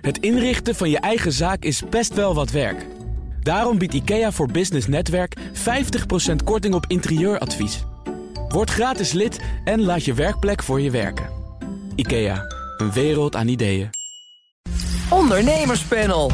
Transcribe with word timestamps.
Het 0.00 0.18
inrichten 0.18 0.74
van 0.74 0.90
je 0.90 0.98
eigen 0.98 1.32
zaak 1.32 1.62
is 1.62 1.82
best 1.90 2.14
wel 2.14 2.34
wat 2.34 2.50
werk. 2.50 2.86
Daarom 3.42 3.78
biedt 3.78 3.94
IKEA 3.94 4.32
voor 4.32 4.50
Business 4.50 4.86
Netwerk 4.86 5.36
50% 5.38 5.40
korting 6.44 6.74
op 6.74 6.84
interieuradvies. 6.88 7.84
Word 8.48 8.70
gratis 8.70 9.12
lid 9.12 9.40
en 9.64 9.82
laat 9.82 10.04
je 10.04 10.14
werkplek 10.14 10.62
voor 10.62 10.80
je 10.80 10.90
werken. 10.90 11.26
IKEA, 11.94 12.44
een 12.76 12.92
wereld 12.92 13.36
aan 13.36 13.48
ideeën. 13.48 13.90
Ondernemerspanel. 15.10 16.32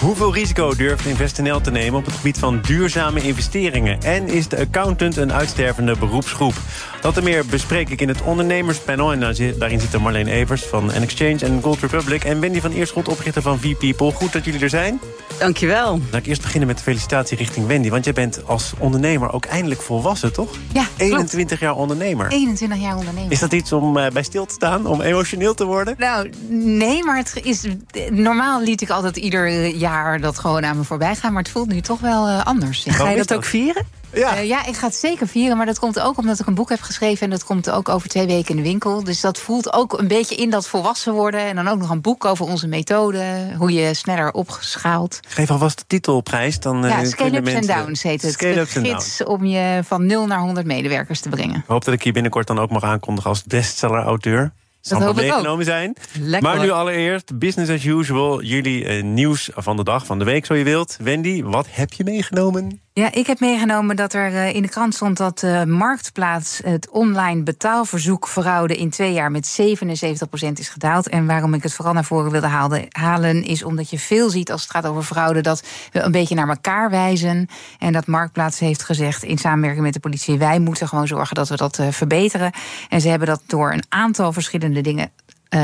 Hoeveel 0.00 0.34
risico 0.34 0.74
durft 0.74 1.06
InvestNL 1.06 1.60
te 1.60 1.70
nemen 1.70 1.98
op 1.98 2.04
het 2.04 2.14
gebied 2.14 2.38
van 2.38 2.60
duurzame 2.60 3.20
investeringen? 3.20 4.00
En 4.00 4.28
is 4.28 4.48
de 4.48 4.58
accountant 4.58 5.16
een 5.16 5.32
uitstervende 5.32 5.98
beroepsgroep? 5.98 6.54
Dat 7.02 7.16
en 7.16 7.24
meer 7.24 7.46
bespreek 7.46 7.88
ik 7.88 8.00
in 8.00 8.08
het 8.08 8.22
ondernemerspanel. 8.22 9.12
En 9.12 9.20
daarin 9.58 9.80
zitten 9.80 10.02
Marleen 10.02 10.26
Evers 10.26 10.62
van 10.62 10.86
N-Exchange 10.86 11.38
en 11.38 11.62
Gold 11.62 11.80
Republic... 11.80 12.24
en 12.24 12.40
Wendy 12.40 12.60
van 12.60 12.72
Eerschot, 12.72 13.08
oprichter 13.08 13.42
van 13.42 13.58
V-People. 13.58 14.12
Goed 14.12 14.32
dat 14.32 14.44
jullie 14.44 14.60
er 14.60 14.68
zijn. 14.68 15.00
Dankjewel. 15.38 16.00
Laat 16.10 16.20
ik 16.20 16.26
eerst 16.26 16.42
beginnen 16.42 16.68
met 16.68 16.76
de 16.76 16.82
felicitatie 16.82 17.36
richting 17.36 17.66
Wendy. 17.66 17.90
Want 17.90 18.04
jij 18.04 18.12
bent 18.12 18.46
als 18.46 18.72
ondernemer 18.78 19.32
ook 19.32 19.44
eindelijk 19.44 19.80
volwassen, 19.80 20.32
toch? 20.32 20.50
Ja, 20.72 20.84
21 20.96 21.60
jaar 21.60 21.76
ondernemer. 21.76 22.30
21 22.30 22.78
jaar 22.78 22.96
ondernemer. 22.96 23.32
Is 23.32 23.38
dat 23.38 23.52
iets 23.52 23.72
om 23.72 23.96
uh, 23.96 24.06
bij 24.08 24.22
stil 24.22 24.46
te 24.46 24.54
staan, 24.54 24.86
om 24.86 25.00
emotioneel 25.00 25.54
te 25.54 25.64
worden? 25.64 25.94
Nou, 25.98 26.30
nee, 26.48 27.04
maar 27.04 27.16
het 27.16 27.40
is... 27.42 27.64
Normaal 28.10 28.62
liet 28.62 28.80
ik 28.80 28.90
altijd 28.90 29.16
ieder 29.16 29.66
jaar 29.66 30.20
dat 30.20 30.38
gewoon 30.38 30.64
aan 30.64 30.76
me 30.76 30.84
voorbij 30.84 31.14
gaan. 31.14 31.32
Maar 31.32 31.42
het 31.42 31.52
voelt 31.52 31.68
nu 31.68 31.80
toch 31.80 32.00
wel 32.00 32.28
uh, 32.28 32.44
anders. 32.44 32.84
Ga 32.88 33.10
je 33.10 33.16
dat 33.16 33.34
ook 33.34 33.44
vieren? 33.44 34.00
Ja. 34.12 34.36
Uh, 34.36 34.48
ja, 34.48 34.66
ik 34.66 34.76
ga 34.76 34.86
het 34.86 34.94
zeker 34.94 35.28
vieren. 35.28 35.56
Maar 35.56 35.66
dat 35.66 35.78
komt 35.78 36.00
ook 36.00 36.18
omdat 36.18 36.40
ik 36.40 36.46
een 36.46 36.54
boek 36.54 36.68
heb 36.68 36.80
geschreven. 36.80 37.24
En 37.24 37.30
dat 37.30 37.44
komt 37.44 37.70
ook 37.70 37.88
over 37.88 38.08
twee 38.08 38.26
weken 38.26 38.50
in 38.50 38.56
de 38.56 38.62
winkel. 38.68 39.04
Dus 39.04 39.20
dat 39.20 39.38
voelt 39.38 39.72
ook 39.72 39.98
een 39.98 40.08
beetje 40.08 40.34
in 40.34 40.50
dat 40.50 40.68
volwassen 40.68 41.12
worden. 41.12 41.40
En 41.40 41.56
dan 41.56 41.68
ook 41.68 41.78
nog 41.78 41.90
een 41.90 42.00
boek 42.00 42.24
over 42.24 42.46
onze 42.46 42.66
methode. 42.66 43.54
Hoe 43.56 43.72
je 43.72 43.94
sneller 43.94 44.32
opgeschaald. 44.32 45.20
Geef 45.28 45.50
alvast 45.50 45.78
de 45.78 45.84
titelprijs. 45.86 46.60
Dan, 46.60 46.82
ja, 46.82 47.04
Scale-ups 47.04 47.54
and 47.54 47.66
Downs 47.66 48.02
heet 48.02 48.22
het. 48.22 48.32
Scale 48.32 48.54
de 48.54 48.66
gids 48.66 49.24
om 49.24 49.44
je 49.44 49.80
van 49.84 50.06
0 50.06 50.26
naar 50.26 50.40
100 50.40 50.66
medewerkers 50.66 51.20
te 51.20 51.28
brengen. 51.28 51.56
Ik 51.56 51.64
hoop 51.66 51.84
dat 51.84 51.94
ik 51.94 52.02
hier 52.02 52.12
binnenkort 52.12 52.46
dan 52.46 52.58
ook 52.58 52.70
mag 52.70 52.82
aankondigen 52.82 53.30
als 53.30 53.42
bestseller-auteur. 53.42 54.52
Dat 54.82 55.02
hoop 55.02 55.16
meegenomen 55.16 55.64
zijn. 55.64 55.96
Lekker 56.20 56.50
maar 56.50 56.60
nu 56.60 56.70
allereerst, 56.70 57.38
business 57.38 57.70
as 57.70 57.84
usual. 57.84 58.42
Jullie 58.42 58.84
uh, 58.84 59.02
nieuws 59.02 59.50
van 59.54 59.76
de 59.76 59.84
dag, 59.84 60.06
van 60.06 60.18
de 60.18 60.24
week, 60.24 60.46
zo 60.46 60.54
je 60.54 60.64
wilt. 60.64 60.96
Wendy, 61.00 61.42
wat 61.42 61.66
heb 61.70 61.92
je 61.92 62.04
meegenomen? 62.04 62.81
Ja, 62.94 63.12
ik 63.12 63.26
heb 63.26 63.40
meegenomen 63.40 63.96
dat 63.96 64.12
er 64.12 64.32
uh, 64.32 64.54
in 64.54 64.62
de 64.62 64.68
krant 64.68 64.94
stond 64.94 65.16
dat 65.16 65.38
de 65.38 65.64
uh, 65.66 65.76
Marktplaats 65.76 66.60
het 66.64 66.90
online 66.90 67.42
betaalverzoek 67.42 68.28
fraude 68.28 68.76
in 68.76 68.90
twee 68.90 69.12
jaar 69.12 69.30
met 69.30 69.60
77% 69.60 70.52
is 70.52 70.68
gedaald. 70.68 71.08
En 71.08 71.26
waarom 71.26 71.54
ik 71.54 71.62
het 71.62 71.72
vooral 71.72 71.94
naar 71.94 72.04
voren 72.04 72.30
wilde 72.30 72.86
halen, 72.88 73.44
is 73.44 73.62
omdat 73.62 73.90
je 73.90 73.98
veel 73.98 74.30
ziet 74.30 74.52
als 74.52 74.62
het 74.62 74.70
gaat 74.70 74.86
over 74.86 75.02
fraude 75.02 75.40
dat 75.40 75.62
we 75.92 76.00
een 76.00 76.12
beetje 76.12 76.34
naar 76.34 76.48
elkaar 76.48 76.90
wijzen. 76.90 77.48
En 77.78 77.92
dat 77.92 78.06
Marktplaats 78.06 78.58
heeft 78.58 78.82
gezegd 78.82 79.22
in 79.22 79.38
samenwerking 79.38 79.84
met 79.84 79.94
de 79.94 80.00
politie: 80.00 80.38
wij 80.38 80.58
moeten 80.58 80.88
gewoon 80.88 81.06
zorgen 81.06 81.34
dat 81.34 81.48
we 81.48 81.56
dat 81.56 81.78
uh, 81.78 81.88
verbeteren. 81.90 82.52
En 82.88 83.00
ze 83.00 83.08
hebben 83.08 83.28
dat 83.28 83.42
door 83.46 83.72
een 83.72 83.84
aantal 83.88 84.32
verschillende 84.32 84.80
dingen 84.80 85.10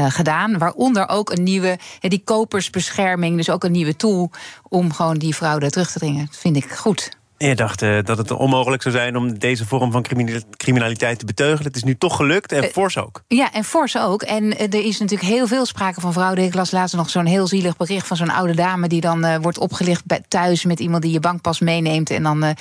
gedaan. 0.09 0.59
Waaronder 0.59 1.09
ook 1.09 1.31
een 1.31 1.43
nieuwe, 1.43 1.79
die 2.01 2.23
kopersbescherming. 2.25 3.37
Dus 3.37 3.51
ook 3.51 3.65
een 3.65 3.73
nieuwe 3.73 3.97
tool 3.97 4.31
om 4.69 4.93
gewoon 4.93 5.19
die 5.19 5.35
fraude 5.35 5.71
terug 5.71 5.91
te 5.91 5.99
dringen. 5.99 6.27
Dat 6.27 6.37
vind 6.37 6.57
ik 6.57 6.73
goed. 6.73 7.18
Je 7.39 7.55
dacht 7.55 7.83
uh, 7.83 7.99
dat 8.05 8.19
het 8.19 8.31
onmogelijk 8.31 8.83
zou 8.83 8.95
zijn 8.95 9.17
om 9.17 9.39
deze 9.39 9.67
vorm 9.67 9.93
van 9.93 10.05
criminaliteit 10.57 11.19
te 11.19 11.25
beteugelen. 11.25 11.67
Het 11.67 11.77
is 11.77 11.85
nu 11.85 11.97
toch 11.97 12.17
gelukt 12.17 12.53
en 12.53 12.65
uh, 12.65 12.71
fors 12.71 12.99
ook. 12.99 13.23
Ja, 13.29 13.53
en 13.53 13.65
fors 13.65 13.99
ook. 13.99 14.23
En 14.23 14.45
uh, 14.45 14.61
er 14.61 14.85
is 14.85 14.99
natuurlijk 14.99 15.31
heel 15.31 15.47
veel 15.47 15.67
sprake 15.67 16.01
van 16.01 16.13
fraude. 16.13 16.43
Ik 16.43 16.55
las 16.55 16.71
laatst 16.71 16.97
nog 16.97 17.11
zo'n 17.11 17.27
heel 17.27 17.47
zielig 17.47 17.77
bericht 17.77 18.07
van 18.07 18.17
zo'n 18.17 18.31
oude 18.31 18.55
dame... 18.55 18.89
die 18.89 19.01
dan 19.01 19.41
wordt 19.41 19.59
opgelicht 19.59 20.07
bij, 20.07 20.23
thuis 20.29 20.65
met 20.65 20.81
iemand 20.81 21.03
die 21.03 21.13
je 21.13 21.21
bankpas 21.21 21.61
meeneemt... 21.61 22.11
en 22.11 22.23
dan 22.23 22.55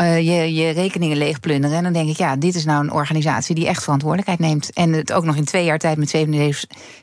je, 0.00 0.54
je 0.54 0.70
rekeningen 0.70 1.16
leegplunderen. 1.16 1.76
En 1.76 1.82
dan 1.82 1.92
denk 1.92 2.08
ik, 2.08 2.16
ja, 2.16 2.36
dit 2.36 2.54
is 2.54 2.64
nou 2.64 2.84
een 2.84 2.92
organisatie 2.92 3.54
die 3.54 3.66
echt 3.66 3.82
verantwoordelijkheid 3.82 4.40
neemt. 4.40 4.72
En 4.72 4.92
het 4.92 5.12
ook 5.12 5.24
nog 5.24 5.36
in 5.36 5.44
twee 5.44 5.64
jaar 5.64 5.78
tijd 5.78 5.98
met 5.98 6.10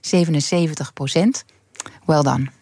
77 0.02 0.94
procent. 0.94 1.46
Well 2.06 2.22
done. 2.22 2.61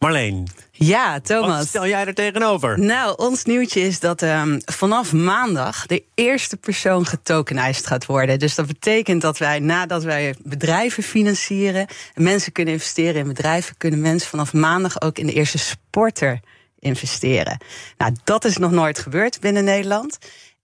Marleen. 0.00 0.48
Ja, 0.70 1.20
Thomas. 1.20 1.58
Wat 1.58 1.66
stel 1.66 1.86
jij 1.86 2.06
er 2.06 2.14
tegenover? 2.14 2.78
Nou, 2.78 3.14
ons 3.16 3.44
nieuwtje 3.44 3.80
is 3.80 4.00
dat 4.00 4.22
um, 4.22 4.60
vanaf 4.64 5.12
maandag 5.12 5.86
de 5.86 6.04
eerste 6.14 6.56
persoon 6.56 7.06
getokenized 7.06 7.86
gaat 7.86 8.06
worden. 8.06 8.38
Dus 8.38 8.54
dat 8.54 8.66
betekent 8.66 9.22
dat 9.22 9.38
wij, 9.38 9.58
nadat 9.58 10.02
wij 10.02 10.34
bedrijven 10.42 11.02
financieren 11.02 11.86
en 12.14 12.22
mensen 12.22 12.52
kunnen 12.52 12.74
investeren 12.74 13.20
in 13.20 13.26
bedrijven, 13.26 13.76
kunnen 13.76 14.00
mensen 14.00 14.28
vanaf 14.28 14.52
maandag 14.52 15.00
ook 15.00 15.18
in 15.18 15.26
de 15.26 15.32
eerste 15.32 15.58
sporter 15.58 16.40
investeren. 16.78 17.58
Nou, 17.96 18.14
dat 18.24 18.44
is 18.44 18.56
nog 18.56 18.70
nooit 18.70 18.98
gebeurd 18.98 19.40
binnen 19.40 19.64
Nederland. 19.64 20.18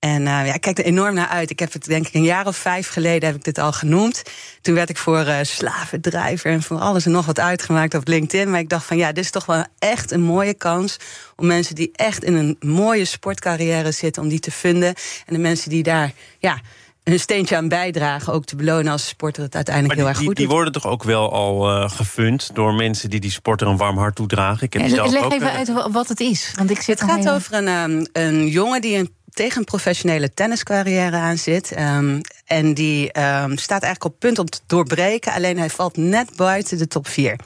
En 0.07 0.21
uh, 0.21 0.47
ja, 0.47 0.55
ik 0.55 0.61
kijk 0.61 0.79
er 0.79 0.85
enorm 0.85 1.15
naar 1.15 1.29
uit. 1.29 1.51
Ik 1.51 1.59
heb 1.59 1.73
het 1.73 1.85
denk 1.85 2.07
ik 2.07 2.15
een 2.15 2.23
jaar 2.23 2.47
of 2.47 2.57
vijf 2.57 2.89
geleden 2.89 3.29
heb 3.29 3.39
ik 3.39 3.45
dit 3.45 3.59
al 3.59 3.73
genoemd. 3.73 4.23
Toen 4.61 4.75
werd 4.75 4.89
ik 4.89 4.97
voor 4.97 5.27
uh, 5.27 5.39
slavendrijver 5.43 6.51
en 6.51 6.63
van 6.63 6.81
alles 6.81 7.05
en 7.05 7.11
nog 7.11 7.27
wat 7.27 7.41
uitgemaakt 7.41 7.95
op 7.95 8.09
LinkedIn. 8.09 8.51
Maar 8.51 8.61
ik 8.61 8.69
dacht 8.69 8.87
van 8.87 8.97
ja, 8.97 9.13
dit 9.13 9.25
is 9.25 9.31
toch 9.31 9.47
wel 9.47 9.65
echt 9.79 10.11
een 10.11 10.23
mooie 10.23 10.55
kans 10.55 10.97
om 11.37 11.47
mensen 11.47 11.75
die 11.75 11.91
echt 11.93 12.25
in 12.25 12.35
een 12.35 12.57
mooie 12.61 13.05
sportcarrière 13.05 13.93
zitten, 13.93 14.23
om 14.23 14.29
die 14.29 14.41
te 14.41 14.51
vinden. 14.51 14.95
En 15.27 15.35
de 15.35 15.39
mensen 15.39 15.71
die 15.71 15.83
daar 15.83 16.13
ja, 16.39 16.61
hun 17.05 17.21
steentje 17.21 17.57
aan 17.57 17.69
bijdragen, 17.69 18.33
ook 18.33 18.45
te 18.45 18.57
belonen 18.57 18.93
als 18.93 19.09
sporter 19.09 19.43
het 19.43 19.55
uiteindelijk 19.55 19.99
maar 19.99 20.05
heel 20.05 20.15
die, 20.15 20.23
erg 20.23 20.27
goed 20.27 20.37
die, 20.37 20.47
doet. 20.47 20.55
die 20.55 20.65
worden 20.65 20.83
toch 20.83 20.93
ook 20.93 21.03
wel 21.03 21.33
al 21.33 21.71
uh, 21.71 21.91
gefund 21.91 22.51
door 22.55 22.75
mensen 22.75 23.11
die 23.11 23.21
die 23.21 23.31
sporter 23.31 23.67
een 23.67 23.77
warm 23.77 23.99
hart 23.99 24.15
toedragen? 24.15 24.67
Ik 24.67 24.73
heb 24.73 24.83
Ja, 24.83 24.89
zelf 24.89 25.13
leg 25.13 25.25
ook, 25.25 25.33
even 25.33 25.47
uh, 25.47 25.55
uit 25.55 25.93
wat 25.93 26.09
het 26.09 26.21
is. 26.21 26.53
Want 26.57 26.71
ik 26.71 26.81
zit 26.81 27.01
Het 27.01 27.11
gaat 27.11 27.31
over 27.31 27.55
een, 27.55 27.69
um, 27.69 28.07
een 28.13 28.47
jongen 28.47 28.81
die 28.81 28.97
een 28.97 29.15
tegen 29.37 29.59
een 29.59 29.65
professionele 29.65 30.35
tenniscarrière 30.35 31.17
aan 31.17 31.39
zit. 31.39 31.79
Um, 31.79 32.21
en 32.45 32.75
die 32.75 33.21
um, 33.21 33.57
staat 33.59 33.83
eigenlijk 33.83 34.05
op 34.05 34.21
punt 34.21 34.39
om 34.39 34.47
te 34.47 34.61
doorbreken. 34.67 35.33
Alleen 35.33 35.59
hij 35.59 35.71
valt 35.71 35.97
net 35.97 36.37
buiten 36.37 36.79
de 36.79 36.89
top 36.89 37.09
4. 37.09 37.37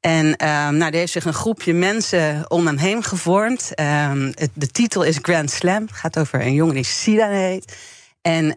En 0.00 0.26
um, 0.26 0.76
nou, 0.76 0.92
er 0.92 0.98
heeft 0.98 1.12
zich 1.12 1.24
een 1.24 1.34
groepje 1.34 1.74
mensen 1.74 2.50
om 2.50 2.66
hem 2.66 2.76
heen 2.76 3.02
gevormd. 3.02 3.72
De 4.54 4.68
titel 4.72 5.02
is 5.02 5.18
Grand 5.22 5.50
Slam. 5.50 5.82
Het 5.82 5.96
gaat 5.96 6.18
over 6.18 6.40
een 6.40 6.54
jongen 6.54 6.74
die 6.74 6.84
Sida 6.84 7.28
heet. 7.28 7.76
En 8.22 8.54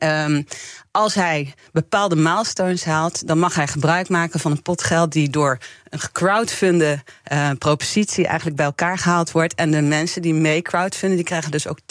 als 0.93 1.13
hij 1.13 1.53
bepaalde 1.71 2.15
milestones 2.15 2.85
haalt, 2.85 3.27
dan 3.27 3.39
mag 3.39 3.55
hij 3.55 3.67
gebruik 3.67 4.09
maken 4.09 4.39
van 4.39 4.51
een 4.51 4.61
pot 4.61 4.83
geld 4.83 5.11
die 5.11 5.29
door 5.29 5.57
een 5.89 5.99
gecrowdfunde 5.99 7.03
uh, 7.31 7.49
propositie 7.57 8.27
eigenlijk 8.27 8.55
bij 8.55 8.65
elkaar 8.65 8.97
gehaald 8.97 9.31
wordt. 9.31 9.55
En 9.55 9.71
de 9.71 9.81
mensen 9.81 10.21
die 10.21 10.33
mee 10.33 10.61
crowdfunden, 10.61 11.17
die 11.17 11.25
krijgen 11.25 11.51
dus 11.51 11.67
ook 11.67 11.79
10% 11.79 11.83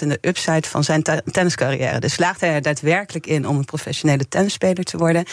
in 0.00 0.08
de 0.08 0.18
upside 0.20 0.68
van 0.68 0.84
zijn 0.84 1.02
tenniscarrière. 1.24 2.00
Dus 2.00 2.12
slaagt 2.12 2.40
hij 2.40 2.54
er 2.54 2.62
daadwerkelijk 2.62 3.26
in 3.26 3.48
om 3.48 3.56
een 3.56 3.64
professionele 3.64 4.28
tennisspeler 4.28 4.84
te 4.84 4.96
worden, 4.96 5.24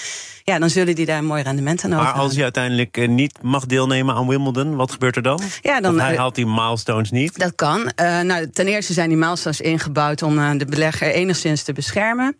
ja, 0.44 0.60
dan 0.60 0.70
zullen 0.70 0.96
die 0.96 1.06
daar 1.06 1.18
een 1.18 1.26
mooi 1.26 1.44
rendement 1.44 1.84
aan 1.84 1.90
maar 1.90 2.00
overhouden. 2.00 2.26
als 2.26 2.36
hij 2.36 2.44
uiteindelijk 2.44 2.98
uh, 2.98 3.08
niet 3.08 3.38
mag 3.42 3.66
deelnemen 3.66 4.16
aan 4.16 4.28
Wimbledon, 4.28 4.76
wat 4.76 4.92
gebeurt 4.92 5.16
er 5.16 5.22
dan? 5.22 5.42
Ja, 5.62 5.82
dan 5.82 6.00
hij 6.00 6.12
uh, 6.12 6.18
haalt 6.18 6.36
die 6.36 6.46
milestones 6.46 7.12
niet? 7.12 7.40
Dat 7.40 7.56
kan. 7.56 7.80
Uh, 7.80 8.22
nou, 8.22 8.50
ten 8.50 8.68
eerste 8.68 8.94
zijn 8.94 9.10
die 9.10 9.18
milestones 9.18 9.62
ingebouwd 9.62 10.22
om 10.22 10.38
uh, 10.38 10.50
de 10.58 10.66
belegger 10.66 11.12
enigszins 11.12 11.64
te 11.64 11.74
beschermen. 11.74 12.38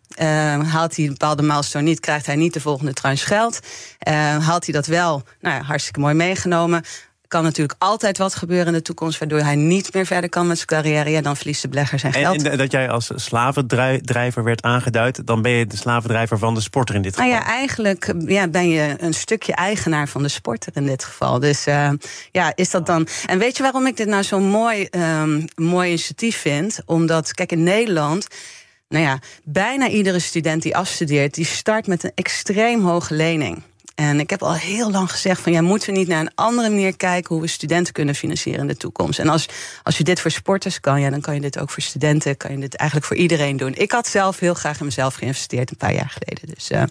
Haalt 0.68 0.96
hij 0.96 1.04
een 1.04 1.10
bepaalde 1.10 1.42
milestone 1.42 1.84
niet, 1.84 2.00
krijgt 2.00 2.26
hij 2.26 2.36
niet 2.36 2.52
de 2.52 2.60
volgende 2.60 2.92
tranche 2.92 3.26
geld. 3.26 3.60
Uh, 4.08 4.14
haalt 4.46 4.64
hij 4.64 4.74
dat 4.74 4.86
wel, 4.86 5.22
nou 5.40 5.56
ja, 5.56 5.62
hartstikke 5.62 6.00
mooi 6.00 6.14
meegenomen. 6.14 6.84
Kan 7.28 7.42
natuurlijk 7.42 7.78
altijd 7.78 8.18
wat 8.18 8.34
gebeuren 8.34 8.66
in 8.66 8.72
de 8.72 8.82
toekomst, 8.82 9.18
waardoor 9.18 9.40
hij 9.40 9.54
niet 9.54 9.94
meer 9.94 10.06
verder 10.06 10.30
kan 10.30 10.46
met 10.46 10.56
zijn 10.56 10.66
carrière. 10.66 11.10
Ja, 11.10 11.20
dan 11.20 11.36
verliest 11.36 11.62
de 11.62 11.68
belegger 11.68 11.98
zijn 11.98 12.12
geld. 12.12 12.42
En, 12.42 12.50
en 12.50 12.58
dat 12.58 12.72
jij 12.72 12.90
als 12.90 13.10
slavendrijver 13.14 14.44
werd 14.44 14.62
aangeduid, 14.62 15.26
dan 15.26 15.42
ben 15.42 15.52
je 15.52 15.66
de 15.66 15.76
slavendrijver 15.76 16.38
van 16.38 16.54
de 16.54 16.60
sporter 16.60 16.94
in 16.94 17.02
dit 17.02 17.14
geval. 17.14 17.30
Nou 17.30 17.40
ja, 17.40 17.46
eigenlijk 17.46 18.14
ja, 18.26 18.48
ben 18.48 18.68
je 18.68 18.94
een 18.98 19.14
stukje 19.14 19.54
eigenaar 19.54 20.08
van 20.08 20.22
de 20.22 20.28
sporter 20.28 20.72
in 20.74 20.86
dit 20.86 21.04
geval. 21.04 21.38
Dus 21.38 21.66
uh, 21.66 21.90
ja, 22.30 22.52
is 22.54 22.70
dat 22.70 22.86
dan. 22.86 23.08
En 23.26 23.38
weet 23.38 23.56
je 23.56 23.62
waarom 23.62 23.86
ik 23.86 23.96
dit 23.96 24.08
nou 24.08 24.22
zo'n 24.22 24.46
mooi, 24.48 24.88
um, 24.90 25.44
mooi 25.54 25.88
initiatief 25.88 26.36
vind? 26.36 26.80
Omdat, 26.84 27.32
kijk, 27.32 27.52
in 27.52 27.62
Nederland. 27.62 28.26
Nou 28.88 29.04
ja, 29.04 29.18
bijna 29.44 29.88
iedere 29.88 30.18
student 30.18 30.62
die 30.62 30.76
afstudeert, 30.76 31.34
die 31.34 31.44
start 31.44 31.86
met 31.86 32.04
een 32.04 32.12
extreem 32.14 32.84
hoge 32.84 33.14
lening. 33.14 33.62
En 33.94 34.20
ik 34.20 34.30
heb 34.30 34.42
al 34.42 34.54
heel 34.54 34.90
lang 34.90 35.10
gezegd 35.10 35.40
van 35.40 35.52
ja, 35.52 35.60
moeten 35.60 35.92
we 35.92 35.98
niet 35.98 36.08
naar 36.08 36.20
een 36.20 36.34
andere 36.34 36.68
manier 36.68 36.96
kijken 36.96 37.34
hoe 37.34 37.42
we 37.44 37.50
studenten 37.50 37.92
kunnen 37.92 38.14
financieren 38.14 38.60
in 38.60 38.66
de 38.66 38.76
toekomst. 38.76 39.18
En 39.18 39.28
als, 39.28 39.48
als 39.82 39.98
je 39.98 40.04
dit 40.04 40.20
voor 40.20 40.30
sporters 40.30 40.80
kan, 40.80 41.00
ja, 41.00 41.10
dan 41.10 41.20
kan 41.20 41.34
je 41.34 41.40
dit 41.40 41.58
ook 41.58 41.70
voor 41.70 41.82
studenten, 41.82 42.36
kan 42.36 42.52
je 42.52 42.58
dit 42.58 42.74
eigenlijk 42.74 43.08
voor 43.08 43.16
iedereen 43.20 43.56
doen. 43.56 43.74
Ik 43.74 43.92
had 43.92 44.06
zelf 44.06 44.38
heel 44.38 44.54
graag 44.54 44.78
in 44.78 44.84
mezelf 44.84 45.14
geïnvesteerd 45.14 45.70
een 45.70 45.76
paar 45.76 45.94
jaar 45.94 46.16
geleden. 46.18 46.54
Dus 46.54 46.70
uh, 46.70 46.82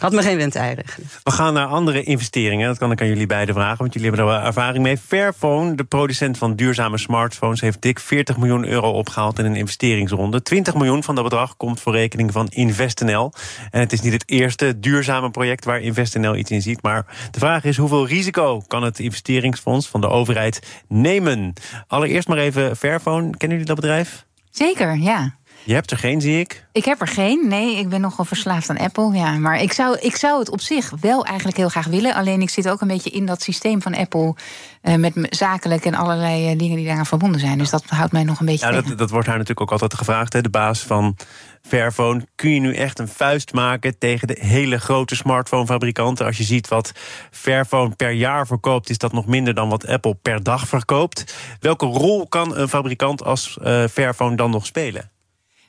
Had 0.00 0.12
me 0.12 0.22
geen 0.22 0.36
windeieren. 0.36 0.84
We 1.22 1.30
gaan 1.30 1.54
naar 1.54 1.66
andere 1.66 2.02
investeringen. 2.02 2.66
Dat 2.66 2.78
kan 2.78 2.90
ik 2.90 3.00
aan 3.00 3.06
jullie 3.06 3.26
beiden 3.26 3.54
vragen, 3.54 3.78
want 3.78 3.92
jullie 3.92 4.08
hebben 4.08 4.26
er 4.26 4.32
wel 4.32 4.44
ervaring 4.44 4.82
mee. 4.82 4.96
Fairphone, 4.96 5.74
de 5.74 5.84
producent 5.84 6.38
van 6.38 6.56
duurzame 6.56 6.98
smartphones, 6.98 7.60
heeft 7.60 7.82
dik 7.82 7.98
40 7.98 8.36
miljoen 8.36 8.66
euro 8.66 8.90
opgehaald 8.90 9.38
in 9.38 9.44
een 9.44 9.56
investeringsronde. 9.56 10.42
20 10.42 10.74
miljoen 10.74 11.02
van 11.02 11.14
dat 11.14 11.24
bedrag 11.24 11.56
komt 11.56 11.80
voor 11.80 11.92
rekening 11.92 12.32
van 12.32 12.46
InvestNL. 12.48 13.32
En 13.70 13.80
het 13.80 13.92
is 13.92 14.00
niet 14.00 14.12
het 14.12 14.28
eerste 14.30 14.80
duurzame 14.80 15.30
project 15.30 15.64
waar 15.64 15.80
InvestNL 15.80 16.36
iets 16.36 16.50
in 16.50 16.62
ziet. 16.62 16.82
Maar 16.82 17.06
de 17.30 17.38
vraag 17.38 17.64
is: 17.64 17.76
hoeveel 17.76 18.06
risico 18.06 18.62
kan 18.66 18.82
het 18.82 18.98
investeringsfonds 18.98 19.88
van 19.88 20.00
de 20.00 20.08
overheid 20.08 20.82
nemen? 20.88 21.52
Allereerst 21.86 22.28
maar 22.28 22.38
even 22.38 22.76
Fairphone. 22.76 23.30
Kennen 23.30 23.58
jullie 23.58 23.74
dat 23.74 23.80
bedrijf? 23.80 24.24
Zeker, 24.50 24.96
ja. 24.96 25.34
Je 25.64 25.74
hebt 25.74 25.90
er 25.90 25.98
geen, 25.98 26.20
zie 26.20 26.38
ik. 26.38 26.64
Ik 26.72 26.84
heb 26.84 27.00
er 27.00 27.06
geen. 27.06 27.48
Nee, 27.48 27.76
ik 27.76 27.88
ben 27.88 28.00
nogal 28.00 28.24
verslaafd 28.24 28.70
aan 28.70 28.78
Apple. 28.78 29.12
Ja, 29.12 29.38
maar 29.38 29.62
ik 29.62 29.72
zou, 29.72 29.98
ik 29.98 30.16
zou 30.16 30.38
het 30.38 30.50
op 30.50 30.60
zich 30.60 30.92
wel 31.00 31.24
eigenlijk 31.24 31.56
heel 31.56 31.68
graag 31.68 31.86
willen. 31.86 32.14
Alleen 32.14 32.40
ik 32.40 32.50
zit 32.50 32.68
ook 32.68 32.80
een 32.80 32.88
beetje 32.88 33.10
in 33.10 33.26
dat 33.26 33.42
systeem 33.42 33.82
van 33.82 33.94
Apple. 33.94 34.34
Uh, 34.82 34.94
met 34.94 35.14
zakelijk 35.30 35.84
en 35.84 35.94
allerlei 35.94 36.52
uh, 36.52 36.58
dingen 36.58 36.76
die 36.76 36.86
daaraan 36.86 37.06
verbonden 37.06 37.40
zijn. 37.40 37.58
Dus 37.58 37.70
dat 37.70 37.84
houdt 37.86 38.12
mij 38.12 38.24
nog 38.24 38.40
een 38.40 38.46
beetje. 38.46 38.66
Ja, 38.66 38.80
dat, 38.80 38.98
dat, 38.98 39.10
wordt 39.10 39.26
haar 39.26 39.36
natuurlijk 39.36 39.60
ook 39.60 39.72
altijd 39.72 39.94
gevraagd. 39.94 40.32
Hè? 40.32 40.40
De 40.40 40.50
baas 40.50 40.80
van 40.80 41.16
Fairphone. 41.62 42.26
Kun 42.34 42.50
je 42.50 42.60
nu 42.60 42.74
echt 42.74 42.98
een 42.98 43.08
vuist 43.08 43.52
maken 43.52 43.98
tegen 43.98 44.28
de 44.28 44.36
hele 44.40 44.78
grote 44.78 45.16
smartphonefabrikanten? 45.16 46.26
Als 46.26 46.36
je 46.36 46.44
ziet 46.44 46.68
wat 46.68 46.92
Fairphone 47.30 47.94
per 47.96 48.10
jaar 48.10 48.46
verkoopt, 48.46 48.90
is 48.90 48.98
dat 48.98 49.12
nog 49.12 49.26
minder 49.26 49.54
dan 49.54 49.68
wat 49.68 49.86
Apple 49.86 50.14
per 50.14 50.42
dag 50.42 50.68
verkoopt. 50.68 51.34
Welke 51.60 51.86
rol 51.86 52.28
kan 52.28 52.56
een 52.56 52.68
fabrikant 52.68 53.24
als 53.24 53.58
uh, 53.62 53.84
Fairphone 53.86 54.36
dan 54.36 54.50
nog 54.50 54.66
spelen? 54.66 55.10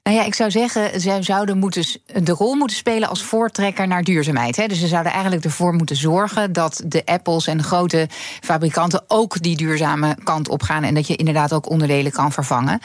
Nou 0.03 0.17
ja, 0.17 0.25
ik 0.25 0.33
zou 0.33 0.51
zeggen, 0.51 1.01
ze 1.01 1.17
zouden 1.19 1.57
moeten, 1.57 1.85
de 2.23 2.31
rol 2.31 2.55
moeten 2.55 2.77
spelen 2.77 3.09
als 3.09 3.23
voortrekker 3.23 3.87
naar 3.87 4.03
duurzaamheid. 4.03 4.55
Hè. 4.55 4.67
Dus 4.67 4.79
ze 4.79 4.87
zouden 4.87 5.11
eigenlijk 5.11 5.43
ervoor 5.43 5.73
moeten 5.73 5.95
zorgen 5.95 6.53
dat 6.53 6.83
de 6.85 7.05
Apples 7.05 7.47
en 7.47 7.57
de 7.57 7.63
grote 7.63 8.07
fabrikanten 8.39 9.03
ook 9.07 9.41
die 9.41 9.57
duurzame 9.57 10.17
kant 10.23 10.49
op 10.49 10.63
gaan. 10.63 10.83
En 10.83 10.93
dat 10.93 11.07
je 11.07 11.15
inderdaad 11.15 11.53
ook 11.53 11.69
onderdelen 11.69 12.11
kan 12.11 12.31
vervangen. 12.31 12.79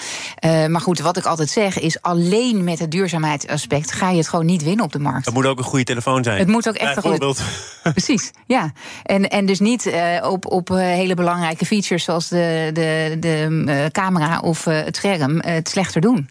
Uh, 0.44 0.66
maar 0.66 0.80
goed, 0.80 0.98
wat 0.98 1.16
ik 1.16 1.24
altijd 1.24 1.48
zeg 1.48 1.78
is: 1.78 2.02
alleen 2.02 2.64
met 2.64 2.78
het 2.78 2.90
duurzaamheidsaspect 2.90 3.92
ga 3.92 4.10
je 4.10 4.16
het 4.16 4.28
gewoon 4.28 4.46
niet 4.46 4.62
winnen 4.62 4.84
op 4.84 4.92
de 4.92 4.98
markt. 4.98 5.24
Het 5.24 5.34
moet 5.34 5.46
ook 5.46 5.58
een 5.58 5.64
goede 5.64 5.84
telefoon 5.84 6.24
zijn. 6.24 6.38
Het 6.38 6.48
moet 6.48 6.68
ook 6.68 6.74
echt 6.74 6.96
een 6.96 7.02
goede. 7.02 7.34
Precies, 7.82 8.30
ja. 8.46 8.72
En, 9.02 9.28
en 9.28 9.46
dus 9.46 9.60
niet 9.60 9.86
uh, 9.86 10.30
op, 10.30 10.46
op 10.46 10.70
uh, 10.70 10.76
hele 10.76 11.14
belangrijke 11.14 11.66
features 11.66 12.04
zoals 12.04 12.28
de, 12.28 12.70
de, 12.72 13.16
de 13.20 13.88
camera 13.92 14.40
of 14.40 14.64
het 14.64 14.96
scherm 14.96 15.40
het 15.40 15.68
slechter 15.68 16.00
doen. 16.00 16.28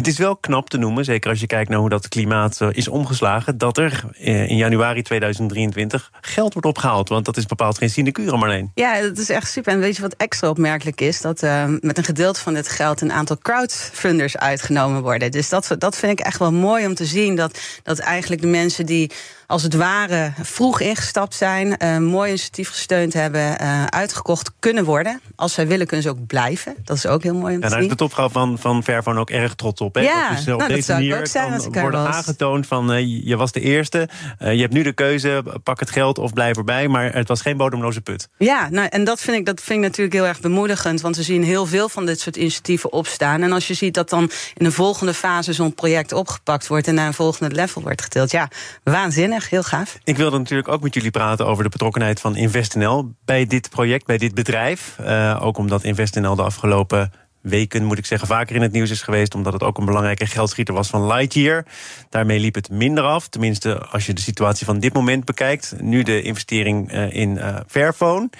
Het 0.00 0.08
is 0.08 0.18
wel 0.18 0.36
knap 0.36 0.70
te 0.70 0.78
noemen, 0.78 1.04
zeker 1.04 1.30
als 1.30 1.40
je 1.40 1.46
kijkt 1.46 1.70
naar 1.70 1.78
hoe 1.78 1.88
dat 1.88 2.08
klimaat 2.08 2.60
eh, 2.60 2.68
is 2.72 2.88
omgeslagen, 2.88 3.58
dat 3.58 3.78
er 3.78 4.04
eh, 4.18 4.48
in 4.48 4.56
januari 4.56 5.02
2023 5.02 6.10
geld 6.20 6.52
wordt 6.52 6.68
opgehaald. 6.68 7.08
Want 7.08 7.24
dat 7.24 7.36
is 7.36 7.46
bepaald 7.46 7.78
geen 7.78 7.90
sinecure, 7.90 8.36
Marleen. 8.36 8.70
Ja, 8.74 9.00
dat 9.00 9.18
is 9.18 9.30
echt 9.30 9.50
super. 9.50 9.72
En 9.72 9.80
weet 9.80 9.96
je 9.96 10.02
wat 10.02 10.14
extra 10.16 10.48
opmerkelijk 10.48 11.00
is? 11.00 11.20
Dat 11.20 11.42
uh, 11.42 11.64
met 11.80 11.98
een 11.98 12.04
gedeelte 12.04 12.40
van 12.40 12.54
dit 12.54 12.68
geld 12.68 13.00
een 13.00 13.12
aantal 13.12 13.38
crowdfunders 13.38 14.36
uitgenomen 14.36 15.02
worden. 15.02 15.30
Dus 15.30 15.48
dat, 15.48 15.74
dat 15.78 15.96
vind 15.96 16.20
ik 16.20 16.26
echt 16.26 16.38
wel 16.38 16.52
mooi 16.52 16.86
om 16.86 16.94
te 16.94 17.04
zien. 17.04 17.36
Dat, 17.36 17.58
dat 17.82 17.98
eigenlijk 17.98 18.42
de 18.42 18.48
mensen 18.48 18.86
die 18.86 19.10
als 19.46 19.62
het 19.62 19.74
ware 19.74 20.32
vroeg 20.42 20.80
ingestapt 20.80 21.34
zijn, 21.34 21.84
een 21.84 22.04
mooi 22.04 22.28
initiatief 22.28 22.68
gesteund 22.68 23.12
hebben, 23.12 23.58
uitgekocht 23.90 24.50
kunnen 24.58 24.84
worden. 24.84 25.20
Als 25.36 25.52
zij 25.52 25.66
willen, 25.66 25.86
kunnen 25.86 26.02
ze 26.06 26.10
ook 26.10 26.26
blijven. 26.26 26.76
Dat 26.84 26.96
is 26.96 27.06
ook 27.06 27.22
heel 27.22 27.34
mooi 27.34 27.54
om 27.54 27.60
te 27.60 27.66
en 27.66 27.70
zien. 27.70 27.70
En 27.70 27.70
daar 27.70 27.82
is 27.82 27.88
de 27.88 27.94
topvrouw 27.94 28.28
van, 28.28 28.58
van 28.58 28.82
Fairphone 28.82 29.20
ook 29.20 29.30
erg 29.30 29.54
trots 29.54 29.80
op. 29.80 29.89
Hè? 29.94 30.00
Ja, 30.00 30.28
dat 30.30 30.38
op 30.54 30.58
nou, 30.58 30.72
deze 30.72 30.92
manier 30.92 31.30
kan 31.30 31.80
worden 31.80 32.06
aangetoond 32.06 32.66
van 32.66 33.08
je 33.24 33.36
was 33.36 33.52
de 33.52 33.60
eerste. 33.60 34.08
je 34.38 34.60
hebt 34.60 34.72
nu 34.72 34.82
de 34.82 34.92
keuze, 34.92 35.44
pak 35.62 35.80
het 35.80 35.90
geld 35.90 36.18
of 36.18 36.32
blijf 36.32 36.56
erbij. 36.56 36.88
Maar 36.88 37.14
het 37.14 37.28
was 37.28 37.40
geen 37.40 37.56
bodemloze 37.56 38.00
put. 38.00 38.28
Ja, 38.38 38.68
nou, 38.70 38.88
en 38.88 39.04
dat 39.04 39.20
vind, 39.20 39.36
ik, 39.36 39.46
dat 39.46 39.60
vind 39.60 39.78
ik 39.78 39.84
natuurlijk 39.84 40.16
heel 40.16 40.26
erg 40.26 40.40
bemoedigend. 40.40 41.00
Want 41.00 41.16
we 41.16 41.22
zien 41.22 41.44
heel 41.44 41.66
veel 41.66 41.88
van 41.88 42.06
dit 42.06 42.20
soort 42.20 42.36
initiatieven 42.36 42.92
opstaan. 42.92 43.42
En 43.42 43.52
als 43.52 43.66
je 43.68 43.74
ziet 43.74 43.94
dat 43.94 44.10
dan 44.10 44.30
in 44.54 44.64
een 44.64 44.72
volgende 44.72 45.14
fase 45.14 45.52
zo'n 45.52 45.74
project 45.74 46.12
opgepakt 46.12 46.66
wordt... 46.66 46.88
en 46.88 46.94
naar 46.94 47.06
een 47.06 47.14
volgende 47.14 47.54
level 47.54 47.82
wordt 47.82 48.02
getild. 48.02 48.30
Ja, 48.30 48.48
waanzinnig 48.82 49.50
heel 49.50 49.62
gaaf. 49.62 49.98
Ik 50.04 50.16
wilde 50.16 50.38
natuurlijk 50.38 50.68
ook 50.68 50.82
met 50.82 50.94
jullie 50.94 51.10
praten 51.10 51.46
over 51.46 51.64
de 51.64 51.70
betrokkenheid 51.70 52.20
van 52.20 52.36
InvestNL 52.36 53.14
bij 53.24 53.46
dit 53.46 53.70
project, 53.70 54.06
bij 54.06 54.18
dit 54.18 54.34
bedrijf. 54.34 54.96
Uh, 55.00 55.38
ook 55.42 55.58
omdat 55.58 55.84
InvestNL 55.84 56.34
de 56.34 56.42
afgelopen 56.42 57.12
weken, 57.40 57.84
moet 57.84 57.98
ik 57.98 58.06
zeggen, 58.06 58.28
vaker 58.28 58.56
in 58.56 58.62
het 58.62 58.72
nieuws 58.72 58.90
is 58.90 59.02
geweest. 59.02 59.34
Omdat 59.34 59.52
het 59.52 59.62
ook 59.62 59.78
een 59.78 59.84
belangrijke 59.84 60.26
geldschieter 60.26 60.74
was 60.74 60.88
van 60.88 61.06
Lightyear. 61.06 61.64
Daarmee 62.08 62.38
liep 62.38 62.54
het 62.54 62.70
minder 62.70 63.04
af. 63.04 63.28
Tenminste, 63.28 63.78
als 63.78 64.06
je 64.06 64.12
de 64.12 64.20
situatie 64.20 64.66
van 64.66 64.78
dit 64.78 64.92
moment 64.92 65.24
bekijkt. 65.24 65.74
Nu 65.80 66.02
de 66.02 66.22
investering 66.22 66.92
uh, 66.92 67.12
in 67.14 67.36
uh, 67.36 67.56
Fairphone. 67.66 68.30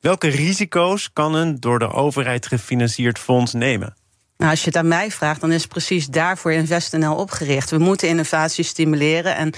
Welke 0.00 0.28
risico's 0.28 1.12
kan 1.12 1.34
een 1.34 1.60
door 1.60 1.78
de 1.78 1.92
overheid 1.92 2.46
gefinancierd 2.46 3.18
fonds 3.18 3.52
nemen? 3.52 3.96
Nou, 4.38 4.50
als 4.50 4.60
je 4.60 4.66
het 4.66 4.76
aan 4.76 4.88
mij 4.88 5.10
vraagt, 5.10 5.40
dan 5.40 5.52
is 5.52 5.66
precies 5.66 6.06
daarvoor 6.06 6.52
InvestNL 6.52 7.14
opgericht. 7.14 7.70
We 7.70 7.78
moeten 7.78 8.08
innovatie 8.08 8.64
stimuleren. 8.64 9.36
En 9.36 9.52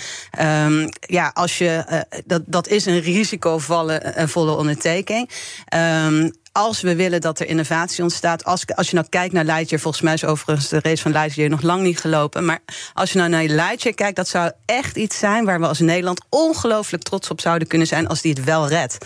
um, 0.66 0.88
ja, 1.00 1.30
als 1.34 1.58
je, 1.58 1.84
uh, 1.90 2.20
dat, 2.26 2.42
dat 2.46 2.68
is 2.68 2.86
een 2.86 3.00
risicovolle 3.00 4.14
uh, 4.18 4.26
volle 4.26 4.56
ondertekening. 4.56 5.30
Um, 5.74 6.32
als 6.52 6.80
we 6.80 6.96
willen 6.96 7.20
dat 7.20 7.40
er 7.40 7.46
innovatie 7.46 8.02
ontstaat. 8.02 8.44
Als, 8.44 8.64
als 8.74 8.88
je 8.90 8.94
nou 8.94 9.06
kijkt 9.08 9.32
naar 9.32 9.44
Lightyear, 9.44 9.82
volgens 9.82 10.02
mij 10.02 10.14
is 10.14 10.24
overigens 10.24 10.68
de 10.68 10.80
race 10.82 11.02
van 11.02 11.12
Lightyear 11.12 11.50
nog 11.50 11.62
lang 11.62 11.82
niet 11.82 12.00
gelopen. 12.00 12.44
Maar 12.44 12.60
als 12.94 13.12
je 13.12 13.18
nou 13.18 13.30
naar 13.30 13.44
Lightyear 13.44 13.94
kijkt, 13.94 14.16
dat 14.16 14.28
zou 14.28 14.52
echt 14.64 14.96
iets 14.96 15.18
zijn 15.18 15.44
waar 15.44 15.60
we 15.60 15.66
als 15.66 15.78
Nederland 15.78 16.20
ongelooflijk 16.28 17.02
trots 17.02 17.30
op 17.30 17.40
zouden 17.40 17.68
kunnen 17.68 17.86
zijn 17.86 18.08
als 18.08 18.20
die 18.20 18.32
het 18.32 18.44
wel 18.44 18.68
redt. 18.68 18.98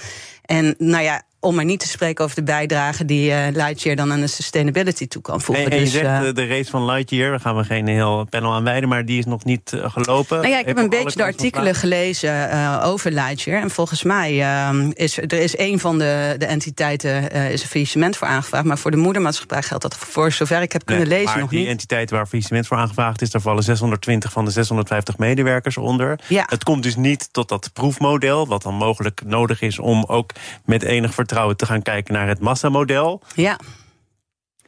En 0.45 0.75
nou 0.79 1.03
ja, 1.03 1.23
om 1.45 1.55
maar 1.55 1.65
niet 1.65 1.81
te 1.81 1.89
spreken 1.89 2.25
over 2.25 2.37
de 2.37 2.43
bijdrage 2.43 3.05
die 3.05 3.31
uh, 3.31 3.37
Lightyear 3.53 3.97
dan 3.97 4.13
aan 4.13 4.21
de 4.21 4.27
sustainability 4.27 5.07
toe 5.07 5.23
kan 5.23 5.41
voegen. 5.41 5.65
En, 5.65 5.71
en 5.71 5.79
je 5.79 5.85
dus, 5.85 5.93
zegt 5.93 6.25
uh, 6.25 6.35
de 6.35 6.47
race 6.47 6.71
van 6.71 6.85
Lightyear, 6.85 7.31
daar 7.31 7.41
gaan 7.41 7.57
we 7.57 7.65
geen 7.65 7.87
heel 7.87 8.27
panel 8.31 8.53
aan 8.53 8.65
wijden, 8.65 8.89
maar 8.89 9.05
die 9.05 9.19
is 9.19 9.25
nog 9.25 9.45
niet 9.45 9.73
gelopen. 9.75 10.37
Nou 10.37 10.49
ja, 10.49 10.59
ik 10.59 10.67
heb 10.67 10.79
een 10.79 10.89
beetje 10.89 11.17
de 11.17 11.25
artikelen 11.25 11.75
gelezen 11.75 12.83
over 12.83 13.11
Lightyear. 13.11 13.63
En 13.63 13.71
volgens 13.71 14.03
mij 14.03 14.41
ehm, 14.41 14.91
is 14.95 15.19
er 15.19 15.33
is 15.33 15.59
een 15.59 15.79
van 15.79 15.99
de, 15.99 16.35
de 16.39 16.47
entiteiten 16.47 17.31
is 17.31 17.63
een 17.63 17.69
faillissement 17.69 18.17
voor 18.17 18.27
aangevraagd. 18.27 18.65
Maar 18.65 18.79
voor 18.79 18.91
de 18.91 18.97
moedermaatschappij 18.97 19.63
geldt 19.63 19.83
dat 19.83 19.97
voor 19.97 20.33
zover 20.33 20.63
ik 20.63 20.73
heb 20.73 20.85
kunnen 20.85 21.09
nee, 21.09 21.19
lezen 21.19 21.33
maar 21.33 21.41
nog 21.41 21.51
die 21.51 21.59
niet. 21.59 21.69
entiteit 21.69 22.11
waar 22.11 22.27
faillissement 22.27 22.67
voor 22.67 22.77
aangevraagd 22.77 23.23
is, 23.23 23.31
daar 23.31 23.41
vallen 23.41 23.63
620 23.63 24.33
van 24.33 24.45
de 24.45 24.51
650 24.51 25.19
medewerkers 25.19 25.77
onder. 25.77 26.19
Ja. 26.27 26.45
Het 26.49 26.65
komt 26.65 26.83
dus 26.83 26.97
niet 26.97 27.29
tot 27.33 27.49
dat 27.49 27.71
proefmodel, 27.73 28.47
wat 28.47 28.63
dan 28.63 28.75
mogelijk 28.75 29.21
nodig 29.25 29.61
is 29.61 29.79
om 29.79 30.05
ook 30.07 30.31
met 30.65 30.83
enig 30.83 31.15
vertrouwen 31.15 31.34
te 31.57 31.67
gaan 31.67 31.83
kijken 31.83 32.15
naar 32.15 32.29
het 32.29 32.41
massamodel. 32.41 33.23
Ja. 33.35 33.59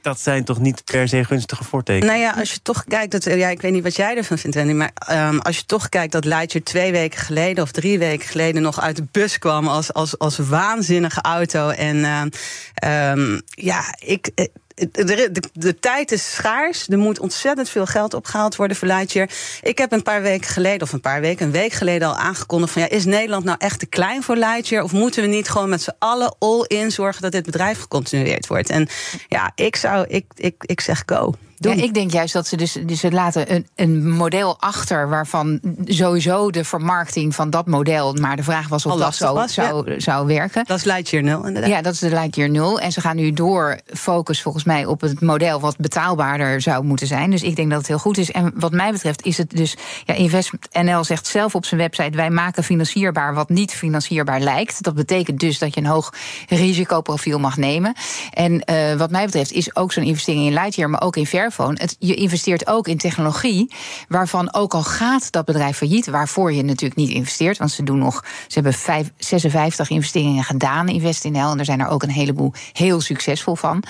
Dat 0.02 0.20
zijn 0.20 0.44
toch 0.44 0.58
niet 0.58 0.84
per 0.84 1.08
se 1.08 1.24
gunstige 1.24 1.64
voortekenen? 1.64 2.08
Nou 2.08 2.20
ja, 2.20 2.30
als 2.38 2.52
je 2.52 2.62
toch 2.62 2.84
kijkt, 2.84 3.12
dat, 3.12 3.24
ja, 3.24 3.48
ik 3.48 3.60
weet 3.60 3.72
niet 3.72 3.82
wat 3.82 3.96
jij 3.96 4.16
ervan 4.16 4.38
vindt, 4.38 4.56
Wendy, 4.56 4.72
maar 4.72 4.92
um, 5.10 5.40
als 5.40 5.56
je 5.56 5.64
toch 5.64 5.88
kijkt 5.88 6.12
dat 6.12 6.24
Lightyear 6.24 6.64
twee 6.64 6.92
weken 6.92 7.18
geleden 7.18 7.64
of 7.64 7.70
drie 7.70 7.98
weken 7.98 8.28
geleden 8.28 8.62
nog 8.62 8.80
uit 8.80 8.96
de 8.96 9.06
bus 9.10 9.38
kwam 9.38 9.68
als, 9.68 9.92
als, 9.92 10.18
als 10.18 10.38
waanzinnige 10.38 11.20
auto. 11.20 11.68
En 11.68 11.96
uh, 11.96 13.10
um, 13.12 13.42
ja, 13.46 13.94
ik. 13.98 14.50
De, 14.76 15.04
de, 15.04 15.42
de, 15.52 15.78
tijd 15.78 16.12
is 16.12 16.34
schaars. 16.34 16.88
Er 16.88 16.98
moet 16.98 17.18
ontzettend 17.18 17.68
veel 17.68 17.86
geld 17.86 18.14
opgehaald 18.14 18.56
worden 18.56 18.76
voor 18.76 18.88
Lightyear. 18.88 19.30
Ik 19.62 19.78
heb 19.78 19.92
een 19.92 20.02
paar 20.02 20.22
weken 20.22 20.48
geleden, 20.48 20.82
of 20.82 20.92
een 20.92 21.00
paar 21.00 21.20
weken, 21.20 21.46
een 21.46 21.52
week 21.52 21.72
geleden 21.72 22.08
al 22.08 22.16
aangekondigd: 22.16 22.72
van 22.72 22.82
ja, 22.82 22.88
is 22.88 23.04
Nederland 23.04 23.44
nou 23.44 23.56
echt 23.60 23.78
te 23.78 23.86
klein 23.86 24.22
voor 24.22 24.36
Lightyear? 24.36 24.82
Of 24.82 24.92
moeten 24.92 25.22
we 25.22 25.28
niet 25.28 25.48
gewoon 25.48 25.68
met 25.68 25.82
z'n 25.82 25.94
allen 25.98 26.36
all-in 26.38 26.90
zorgen 26.90 27.22
dat 27.22 27.32
dit 27.32 27.44
bedrijf 27.44 27.80
gecontinueerd 27.80 28.46
wordt? 28.46 28.70
En 28.70 28.88
ja, 29.28 29.52
ik 29.54 29.76
zou, 29.76 30.06
ik, 30.08 30.24
ik, 30.34 30.54
ik 30.58 30.80
zeg 30.80 31.02
go. 31.06 31.34
Ja, 31.58 31.72
ik 31.72 31.94
denk 31.94 32.10
juist 32.10 32.32
dat 32.32 32.46
ze 32.46 32.56
dus, 32.56 32.76
dus 32.86 33.00
ze 33.00 33.10
laten 33.10 33.54
een, 33.54 33.66
een 33.74 34.10
model 34.10 34.56
achter 34.60 35.08
waarvan 35.08 35.60
sowieso 35.84 36.50
de 36.50 36.64
vermarkting 36.64 37.34
van 37.34 37.50
dat 37.50 37.66
model, 37.66 38.12
maar 38.12 38.36
de 38.36 38.42
vraag 38.42 38.68
was 38.68 38.86
of 38.86 38.92
Al 38.92 38.98
dat 38.98 39.14
zo 39.14 39.34
was, 39.34 39.54
zou, 39.54 39.90
ja. 39.90 40.00
zou 40.00 40.26
werken. 40.26 40.64
Dat 40.66 40.78
is 40.78 40.84
Lightyear 40.84 41.24
0, 41.24 41.46
inderdaad. 41.46 41.70
Ja, 41.70 41.82
dat 41.82 41.92
is 41.92 41.98
de 41.98 42.08
Lightyear 42.08 42.50
0. 42.50 42.80
En 42.80 42.92
ze 42.92 43.00
gaan 43.00 43.16
nu 43.16 43.32
door 43.32 43.80
focus 43.86 44.42
volgens 44.42 44.64
mij 44.64 44.86
op 44.86 45.00
het 45.00 45.20
model 45.20 45.60
wat 45.60 45.76
betaalbaarder 45.76 46.60
zou 46.60 46.84
moeten 46.84 47.06
zijn. 47.06 47.30
Dus 47.30 47.42
ik 47.42 47.56
denk 47.56 47.70
dat 47.70 47.78
het 47.78 47.88
heel 47.88 47.98
goed 47.98 48.18
is. 48.18 48.30
En 48.30 48.52
wat 48.54 48.72
mij 48.72 48.92
betreft 48.92 49.24
is 49.24 49.38
het 49.38 49.50
dus, 49.50 49.76
ja, 50.04 50.14
InvestNL 50.14 51.04
zegt 51.04 51.26
zelf 51.26 51.54
op 51.54 51.64
zijn 51.64 51.80
website: 51.80 52.16
wij 52.16 52.30
maken 52.30 52.64
financierbaar 52.64 53.34
wat 53.34 53.48
niet 53.48 53.72
financierbaar 53.72 54.40
lijkt. 54.40 54.82
Dat 54.82 54.94
betekent 54.94 55.40
dus 55.40 55.58
dat 55.58 55.74
je 55.74 55.80
een 55.80 55.86
hoog 55.86 56.12
risicoprofiel 56.48 57.38
mag 57.38 57.56
nemen. 57.56 57.94
En 58.32 58.52
uh, 58.70 58.94
wat 58.94 59.10
mij 59.10 59.24
betreft 59.24 59.52
is 59.52 59.76
ook 59.76 59.92
zo'n 59.92 60.04
investering 60.04 60.46
in 60.46 60.52
Lightyear, 60.52 60.90
maar 60.90 61.02
ook 61.02 61.16
in 61.16 61.26
Fair 61.26 61.45
Fairphone, 61.50 61.80
het, 61.80 61.96
je 61.98 62.14
investeert 62.14 62.66
ook 62.66 62.88
in 62.88 62.98
technologie 62.98 63.74
waarvan 64.08 64.54
ook 64.54 64.74
al 64.74 64.82
gaat 64.82 65.32
dat 65.32 65.44
bedrijf 65.44 65.76
failliet, 65.76 66.06
waarvoor 66.06 66.52
je 66.52 66.62
natuurlijk 66.62 67.00
niet 67.00 67.10
investeert, 67.10 67.58
want 67.58 67.70
ze 67.70 67.82
doen 67.82 67.98
nog, 67.98 68.24
ze 68.24 68.54
hebben 68.54 68.72
vijf, 68.72 69.10
56 69.18 69.90
investeringen 69.90 70.44
gedaan 70.44 70.88
in 70.88 71.00
WestNL 71.00 71.50
en 71.50 71.58
er 71.58 71.64
zijn 71.64 71.80
er 71.80 71.88
ook 71.88 72.02
een 72.02 72.10
heleboel 72.10 72.52
heel 72.72 73.00
succesvol 73.00 73.56
van. 73.56 73.82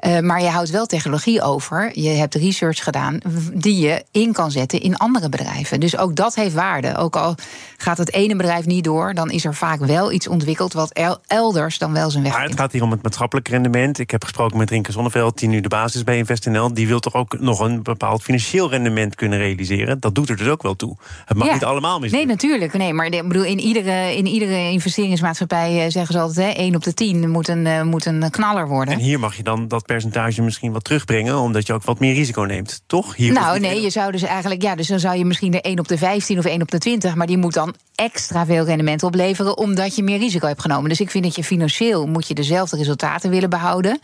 Uh, 0.00 0.18
maar 0.20 0.42
je 0.42 0.48
houdt 0.48 0.70
wel 0.70 0.86
technologie 0.86 1.42
over. 1.42 1.90
Je 1.98 2.08
hebt 2.08 2.34
research 2.34 2.82
gedaan 2.82 3.20
die 3.54 3.78
je 3.78 4.04
in 4.10 4.32
kan 4.32 4.50
zetten 4.50 4.80
in 4.80 4.96
andere 4.96 5.28
bedrijven. 5.28 5.80
Dus 5.80 5.96
ook 5.96 6.16
dat 6.16 6.34
heeft 6.34 6.54
waarde. 6.54 6.96
Ook 6.96 7.16
al 7.16 7.34
gaat 7.76 7.98
het 7.98 8.12
ene 8.12 8.36
bedrijf 8.36 8.66
niet 8.66 8.84
door, 8.84 9.14
dan 9.14 9.30
is 9.30 9.44
er 9.44 9.54
vaak 9.54 9.80
wel 9.80 10.12
iets 10.12 10.28
ontwikkeld 10.28 10.72
wat 10.72 11.18
elders 11.26 11.78
dan 11.78 11.92
wel 11.92 12.10
zijn 12.10 12.22
weg. 12.22 12.32
Maar 12.32 12.42
het 12.42 12.58
gaat 12.58 12.72
hier 12.72 12.82
om 12.82 12.90
het 12.90 13.02
maatschappelijk 13.02 13.48
rendement. 13.48 13.98
Ik 13.98 14.10
heb 14.10 14.22
gesproken 14.22 14.58
met 14.58 14.70
Rinke 14.70 14.92
Zonneveld, 14.92 15.38
die 15.38 15.48
nu 15.48 15.60
de 15.60 15.68
basis 15.68 16.04
bij 16.04 16.18
InvestNL. 16.18 16.74
Die 16.74 16.86
wil 16.86 16.99
toch 17.00 17.14
ook 17.14 17.38
nog 17.38 17.60
een 17.60 17.82
bepaald 17.82 18.22
financieel 18.22 18.70
rendement 18.70 19.14
kunnen 19.14 19.38
realiseren. 19.38 20.00
Dat 20.00 20.14
doet 20.14 20.28
er 20.28 20.36
dus 20.36 20.48
ook 20.48 20.62
wel 20.62 20.76
toe. 20.76 20.96
Het 21.24 21.36
mag 21.36 21.52
niet 21.52 21.64
allemaal 21.64 21.98
mislukken. 21.98 22.26
Nee, 22.28 22.36
natuurlijk. 22.36 22.72
Nee, 22.72 22.92
maar 22.92 23.06
ik 23.06 23.28
bedoel, 23.28 23.44
in 23.44 23.58
iedere, 23.58 24.16
in 24.16 24.26
iedere 24.26 24.70
investeringsmaatschappij 24.70 25.84
eh, 25.84 25.90
zeggen 25.90 26.14
ze 26.14 26.20
altijd: 26.20 26.56
hè, 26.56 26.62
1 26.62 26.74
op 26.74 26.82
de 26.82 26.94
10 26.94 27.30
moet 27.30 27.48
een, 27.48 27.66
uh, 27.66 27.82
moet 27.82 28.06
een 28.06 28.30
knaller 28.30 28.68
worden. 28.68 28.94
En 28.94 29.00
hier 29.00 29.20
mag 29.20 29.36
je 29.36 29.42
dan 29.42 29.68
dat 29.68 29.86
percentage 29.86 30.42
misschien 30.42 30.72
wat 30.72 30.84
terugbrengen, 30.84 31.38
omdat 31.38 31.66
je 31.66 31.72
ook 31.72 31.84
wat 31.84 31.98
meer 31.98 32.14
risico 32.14 32.42
neemt, 32.42 32.82
toch? 32.86 33.16
Hier 33.16 33.32
nou, 33.32 33.60
nee, 33.60 33.80
je 33.80 33.90
zou 33.90 34.12
dus 34.12 34.22
eigenlijk, 34.22 34.62
ja, 34.62 34.74
dus 34.74 34.88
dan 34.88 35.00
zou 35.00 35.16
je 35.16 35.24
misschien 35.24 35.50
de 35.50 35.60
1 35.60 35.78
op 35.78 35.88
de 35.88 35.98
15 35.98 36.38
of 36.38 36.44
1 36.44 36.62
op 36.62 36.70
de 36.70 36.78
20, 36.78 37.14
maar 37.14 37.26
die 37.26 37.38
moet 37.38 37.54
dan 37.54 37.74
extra 37.94 38.46
veel 38.46 38.64
rendement 38.64 39.02
opleveren, 39.02 39.56
omdat 39.56 39.96
je 39.96 40.02
meer 40.02 40.18
risico 40.18 40.46
hebt 40.46 40.60
genomen. 40.60 40.88
Dus 40.88 41.00
ik 41.00 41.10
vind 41.10 41.24
dat 41.24 41.34
je 41.34 41.44
financieel 41.44 42.06
moet 42.06 42.28
je 42.28 42.34
dezelfde 42.34 42.76
resultaten 42.76 43.30
willen 43.30 43.50
behouden. 43.50 44.00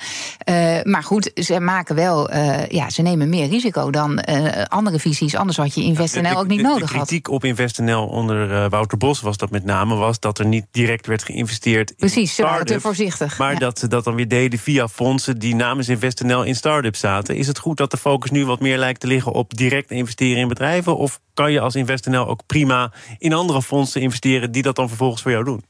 Uh, 0.48 0.82
maar 0.82 1.02
goed, 1.02 1.30
ze 1.34 1.60
maken 1.60 1.94
wel, 1.94 2.32
uh, 2.32 2.66
ja, 2.66 2.85
ze 2.90 3.02
nemen 3.02 3.28
meer 3.28 3.48
risico 3.48 3.90
dan 3.90 4.22
uh, 4.30 4.62
andere 4.62 4.98
visies. 4.98 5.34
Anders 5.34 5.56
had 5.56 5.74
je 5.74 5.82
InvestNL 5.82 6.38
ook 6.38 6.46
niet 6.46 6.60
nodig 6.62 6.80
had. 6.80 7.00
De 7.00 7.06
kritiek 7.06 7.28
op 7.28 7.44
InvestNL 7.44 8.06
onder 8.06 8.68
Wouter 8.68 8.98
Bos 8.98 9.20
was 9.20 9.36
dat 9.36 9.50
met 9.50 9.64
name 9.64 9.94
was 9.94 10.20
dat 10.20 10.38
er 10.38 10.46
niet 10.46 10.66
direct 10.70 11.06
werd 11.06 11.22
geïnvesteerd. 11.22 11.96
Precies, 11.96 12.34
ze 12.34 12.42
waren 12.42 12.66
te 12.66 12.80
voorzichtig. 12.80 13.38
Maar 13.38 13.58
dat 13.58 13.78
ze 13.78 13.88
dat 13.88 14.04
dan 14.04 14.14
weer 14.14 14.28
deden 14.28 14.58
via 14.58 14.88
fondsen 14.88 15.38
die 15.38 15.54
namens 15.54 15.88
InvestNL 15.88 16.42
in 16.42 16.56
start-ups 16.56 17.00
zaten. 17.00 17.36
Is 17.36 17.46
het 17.46 17.58
goed 17.58 17.76
dat 17.76 17.90
de 17.90 17.96
focus 17.96 18.30
nu 18.30 18.46
wat 18.46 18.60
meer 18.60 18.78
lijkt 18.78 19.00
te 19.00 19.06
liggen 19.06 19.32
op 19.32 19.56
direct 19.56 19.90
investeren 19.90 20.40
in 20.42 20.48
bedrijven? 20.48 20.96
Of 20.96 21.20
kan 21.34 21.52
je 21.52 21.60
als 21.60 21.74
InvestNL 21.74 22.28
ook 22.28 22.40
prima 22.46 22.92
in 23.18 23.32
andere 23.32 23.62
fondsen 23.62 24.00
investeren 24.00 24.52
die 24.52 24.62
dat 24.62 24.76
dan 24.76 24.88
vervolgens 24.88 25.22
voor 25.22 25.30
jou 25.30 25.44
doen? 25.44 25.64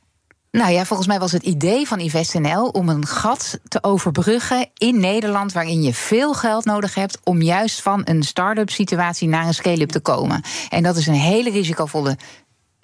Nou 0.56 0.72
ja, 0.72 0.84
volgens 0.84 1.08
mij 1.08 1.18
was 1.18 1.32
het 1.32 1.42
idee 1.42 1.86
van 1.86 2.00
InvestNL 2.00 2.68
om 2.68 2.88
een 2.88 3.06
gat 3.06 3.58
te 3.68 3.82
overbruggen 3.82 4.68
in 4.74 5.00
Nederland, 5.00 5.52
waarin 5.52 5.82
je 5.82 5.94
veel 5.94 6.34
geld 6.34 6.64
nodig 6.64 6.94
hebt 6.94 7.18
om 7.24 7.42
juist 7.42 7.82
van 7.82 8.00
een 8.04 8.22
start-up 8.22 8.70
situatie 8.70 9.28
naar 9.28 9.46
een 9.46 9.54
scale-up 9.54 9.88
te 9.88 10.00
komen. 10.00 10.42
En 10.68 10.82
dat 10.82 10.96
is 10.96 11.06
een 11.06 11.14
hele 11.14 11.50
risicovolle 11.50 12.16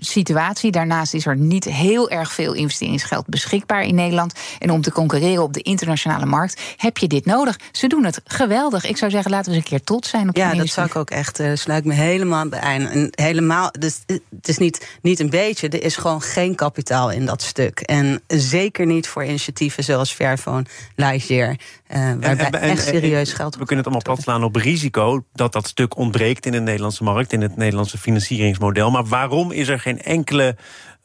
situatie. 0.04 0.70
Daarnaast 0.70 1.14
is 1.14 1.26
er 1.26 1.36
niet 1.36 1.64
heel 1.64 2.10
erg 2.10 2.32
veel 2.32 2.52
investeringsgeld 2.52 3.26
beschikbaar 3.26 3.82
in 3.82 3.94
Nederland. 3.94 4.34
En 4.58 4.70
om 4.70 4.82
te 4.82 4.92
concurreren 4.92 5.42
op 5.42 5.52
de 5.52 5.62
internationale 5.62 6.26
markt 6.26 6.60
heb 6.76 6.98
je 6.98 7.08
dit 7.08 7.24
nodig. 7.24 7.58
Ze 7.72 7.86
doen 7.86 8.04
het 8.04 8.20
geweldig. 8.24 8.84
Ik 8.84 8.96
zou 8.96 9.10
zeggen, 9.10 9.30
laten 9.30 9.50
we 9.50 9.56
eens 9.56 9.64
een 9.64 9.70
keer 9.70 9.84
trots 9.84 10.08
zijn 10.08 10.28
op 10.28 10.36
Ja, 10.36 10.54
dat 10.54 10.68
zou 10.68 10.86
ik 10.86 10.96
ook 10.96 11.10
echt, 11.10 11.40
uh, 11.40 11.50
sluit 11.54 11.84
me 11.84 11.94
helemaal 11.94 12.48
bij 12.48 12.60
En 12.60 13.08
helemaal, 13.10 13.70
dus, 13.78 13.98
het 14.06 14.48
is 14.48 14.58
niet, 14.58 14.98
niet 15.02 15.20
een 15.20 15.30
beetje, 15.30 15.68
er 15.68 15.82
is 15.82 15.96
gewoon 15.96 16.22
geen 16.22 16.54
kapitaal 16.54 17.10
in 17.10 17.26
dat 17.26 17.42
stuk. 17.42 17.80
En 17.80 18.22
zeker 18.26 18.86
niet 18.86 19.08
voor 19.08 19.24
initiatieven 19.24 19.84
zoals 19.84 20.12
Fairphone, 20.12 20.64
Lightyear. 20.96 21.56
Uh, 21.94 22.00
waarbij 22.00 22.60
en, 22.60 22.70
echt 22.70 22.84
serieus 22.84 23.32
geld 23.32 23.56
We 23.56 23.64
kunnen 23.64 23.84
het 23.84 23.94
allemaal 23.94 24.22
slaan 24.22 24.44
op 24.44 24.56
risico 24.56 25.24
dat 25.32 25.52
dat 25.52 25.66
stuk 25.66 25.96
ontbreekt 25.96 26.46
in 26.46 26.52
de 26.52 26.60
Nederlandse 26.60 27.04
markt, 27.04 27.32
in 27.32 27.40
het 27.40 27.56
Nederlandse 27.56 27.98
financieringsmodel. 27.98 28.90
Maar 28.90 29.04
waarom 29.04 29.50
is 29.50 29.68
er 29.68 29.80
geen 29.80 30.02
enkele 30.02 30.56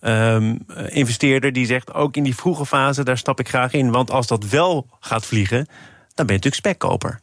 um, 0.02 0.60
investeerder 0.88 1.54
die 1.54 1.66
zegt: 1.66 1.94
ook 1.94 2.16
in 2.16 2.24
die 2.24 2.36
vroege 2.36 2.66
fase, 2.66 3.04
daar 3.04 3.18
stap 3.18 3.40
ik 3.40 3.50
graag 3.50 3.74
in. 3.74 3.92
Want 3.92 4.12
als 4.12 4.28
dat 4.28 4.50
wel 4.50 4.88
gaat 5.00 5.26
vliegen, 5.26 5.68
dan 6.14 6.26
ben 6.26 6.36
je 6.36 6.42
natuurlijk 6.44 6.56
spekkoper. 6.56 7.20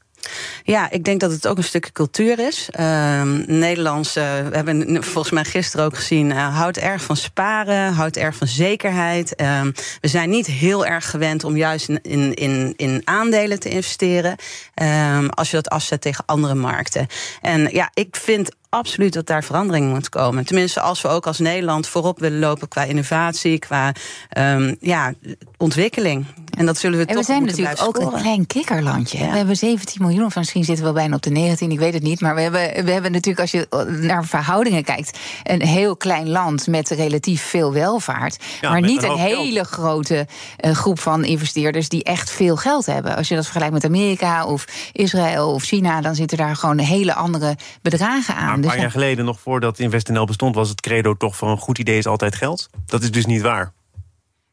Ja, 0.62 0.90
ik 0.90 1.04
denk 1.04 1.21
dat 1.21 1.31
het 1.31 1.47
ook 1.47 1.57
een 1.57 1.64
stukje 1.64 1.93
cultuur 1.93 2.38
is. 2.38 2.69
Uh, 2.81 3.23
Nederlands, 3.47 4.16
uh, 4.16 4.25
we 4.25 4.57
hebben 4.57 5.04
volgens 5.04 5.33
mij 5.33 5.45
gisteren 5.45 5.87
ook 5.87 5.97
gezien, 5.97 6.31
uh, 6.31 6.57
houdt 6.57 6.78
erg 6.78 7.02
van 7.02 7.16
sparen, 7.16 7.93
houdt 7.93 8.16
erg 8.16 8.37
van 8.37 8.47
zekerheid. 8.47 9.40
Uh, 9.40 9.61
we 10.00 10.09
zijn 10.09 10.31
niet 10.31 10.47
heel 10.47 10.87
erg 10.87 11.11
gewend 11.11 11.45
om 11.45 11.57
juist 11.57 11.88
in, 11.88 12.35
in, 12.35 12.75
in 12.76 13.02
aandelen 13.04 13.61
te 13.61 13.69
investeren. 13.69 14.37
Ehm, 14.75 15.28
als 15.28 15.50
je 15.50 15.57
dat 15.57 15.69
afzet 15.69 16.00
tegen 16.00 16.25
andere 16.26 16.54
markten. 16.54 17.07
En 17.40 17.69
ja, 17.73 17.90
ik 17.95 18.16
vind 18.16 18.50
absoluut 18.69 19.12
dat 19.12 19.26
daar 19.26 19.45
verandering 19.45 19.93
moet 19.93 20.09
komen. 20.09 20.45
Tenminste, 20.45 20.81
als 20.81 21.02
we 21.02 21.09
ook 21.09 21.26
als 21.26 21.38
Nederland 21.38 21.87
voorop 21.87 22.19
willen 22.19 22.38
lopen 22.38 22.69
qua 22.69 22.83
innovatie, 22.83 23.59
qua 23.59 23.93
ja, 24.81 25.12
ontwikkeling. 25.64 26.26
En 26.56 26.66
dat 26.66 26.78
zullen 26.78 26.99
we 26.99 27.04
en 27.04 27.14
toch 27.14 27.26
we 27.26 27.33
zijn 27.33 27.44
natuurlijk 27.44 27.83
ook 27.83 27.99
een 27.99 28.21
klein 28.21 28.47
kikkerlandje. 28.47 29.18
We 29.18 29.25
hebben 29.25 29.56
17 29.56 30.02
miljoen, 30.02 30.25
of 30.25 30.37
misschien 30.37 30.64
zitten 30.64 30.85
we 30.85 30.92
wel 30.92 31.00
bijna 31.00 31.16
op 31.16 31.23
de 31.23 31.30
19, 31.30 31.71
ik 31.71 31.78
weet 31.78 31.94
het 31.94 32.02
niet. 32.02 32.21
Maar 32.21 32.35
we 32.35 32.40
hebben, 32.40 32.85
we 32.85 32.90
hebben 32.90 33.12
natuurlijk, 33.12 33.40
als 33.40 33.50
je 33.50 33.66
naar 34.00 34.25
verhoudingen 34.25 34.85
kijkt, 34.85 35.18
een 35.42 35.62
heel 35.62 35.97
klein 35.97 36.28
land 36.30 36.66
met 36.66 36.88
relatief 36.88 37.42
veel 37.42 37.73
welvaart. 37.73 38.37
maar 38.62 38.80
niet 38.80 39.02
een, 39.02 39.16
hele 39.16 39.64
grote 39.64 40.26
uh, 40.61 40.73
groep 40.73 40.99
van 40.99 41.25
investeerders 41.25 41.88
die 41.88 42.04
echt 42.04 42.30
veel 42.30 42.56
geld 42.56 42.87
hebben. 42.87 43.16
Als 43.16 43.28
je 43.28 43.35
dat 43.35 43.44
vergelijkt 43.44 43.75
met 43.75 43.85
Amerika 43.85 44.47
of 44.47 44.64
Israël 44.92 45.52
of 45.52 45.62
China, 45.62 46.00
dan 46.00 46.14
zitten 46.14 46.38
daar 46.38 46.56
gewoon 46.56 46.78
hele 46.78 47.14
andere 47.14 47.56
bedragen 47.83 48.35
aan. 48.35 48.44
Maar 48.44 48.54
een 48.54 48.61
dus 48.61 48.71
paar 48.71 48.80
jaar 48.80 48.90
geleden, 48.90 49.25
nog 49.25 49.40
voordat 49.40 49.78
InvestNL 49.78 50.25
bestond, 50.25 50.54
was 50.54 50.68
het 50.68 50.80
credo 50.80 51.16
toch 51.16 51.37
van 51.37 51.49
een 51.49 51.59
goed 51.59 51.78
idee 51.78 51.99
is 51.99 52.06
altijd 52.06 52.35
geld. 52.35 52.68
Dat 52.87 53.02
is 53.02 53.11
dus 53.11 53.26
niet 53.26 53.42
waar. 53.42 53.73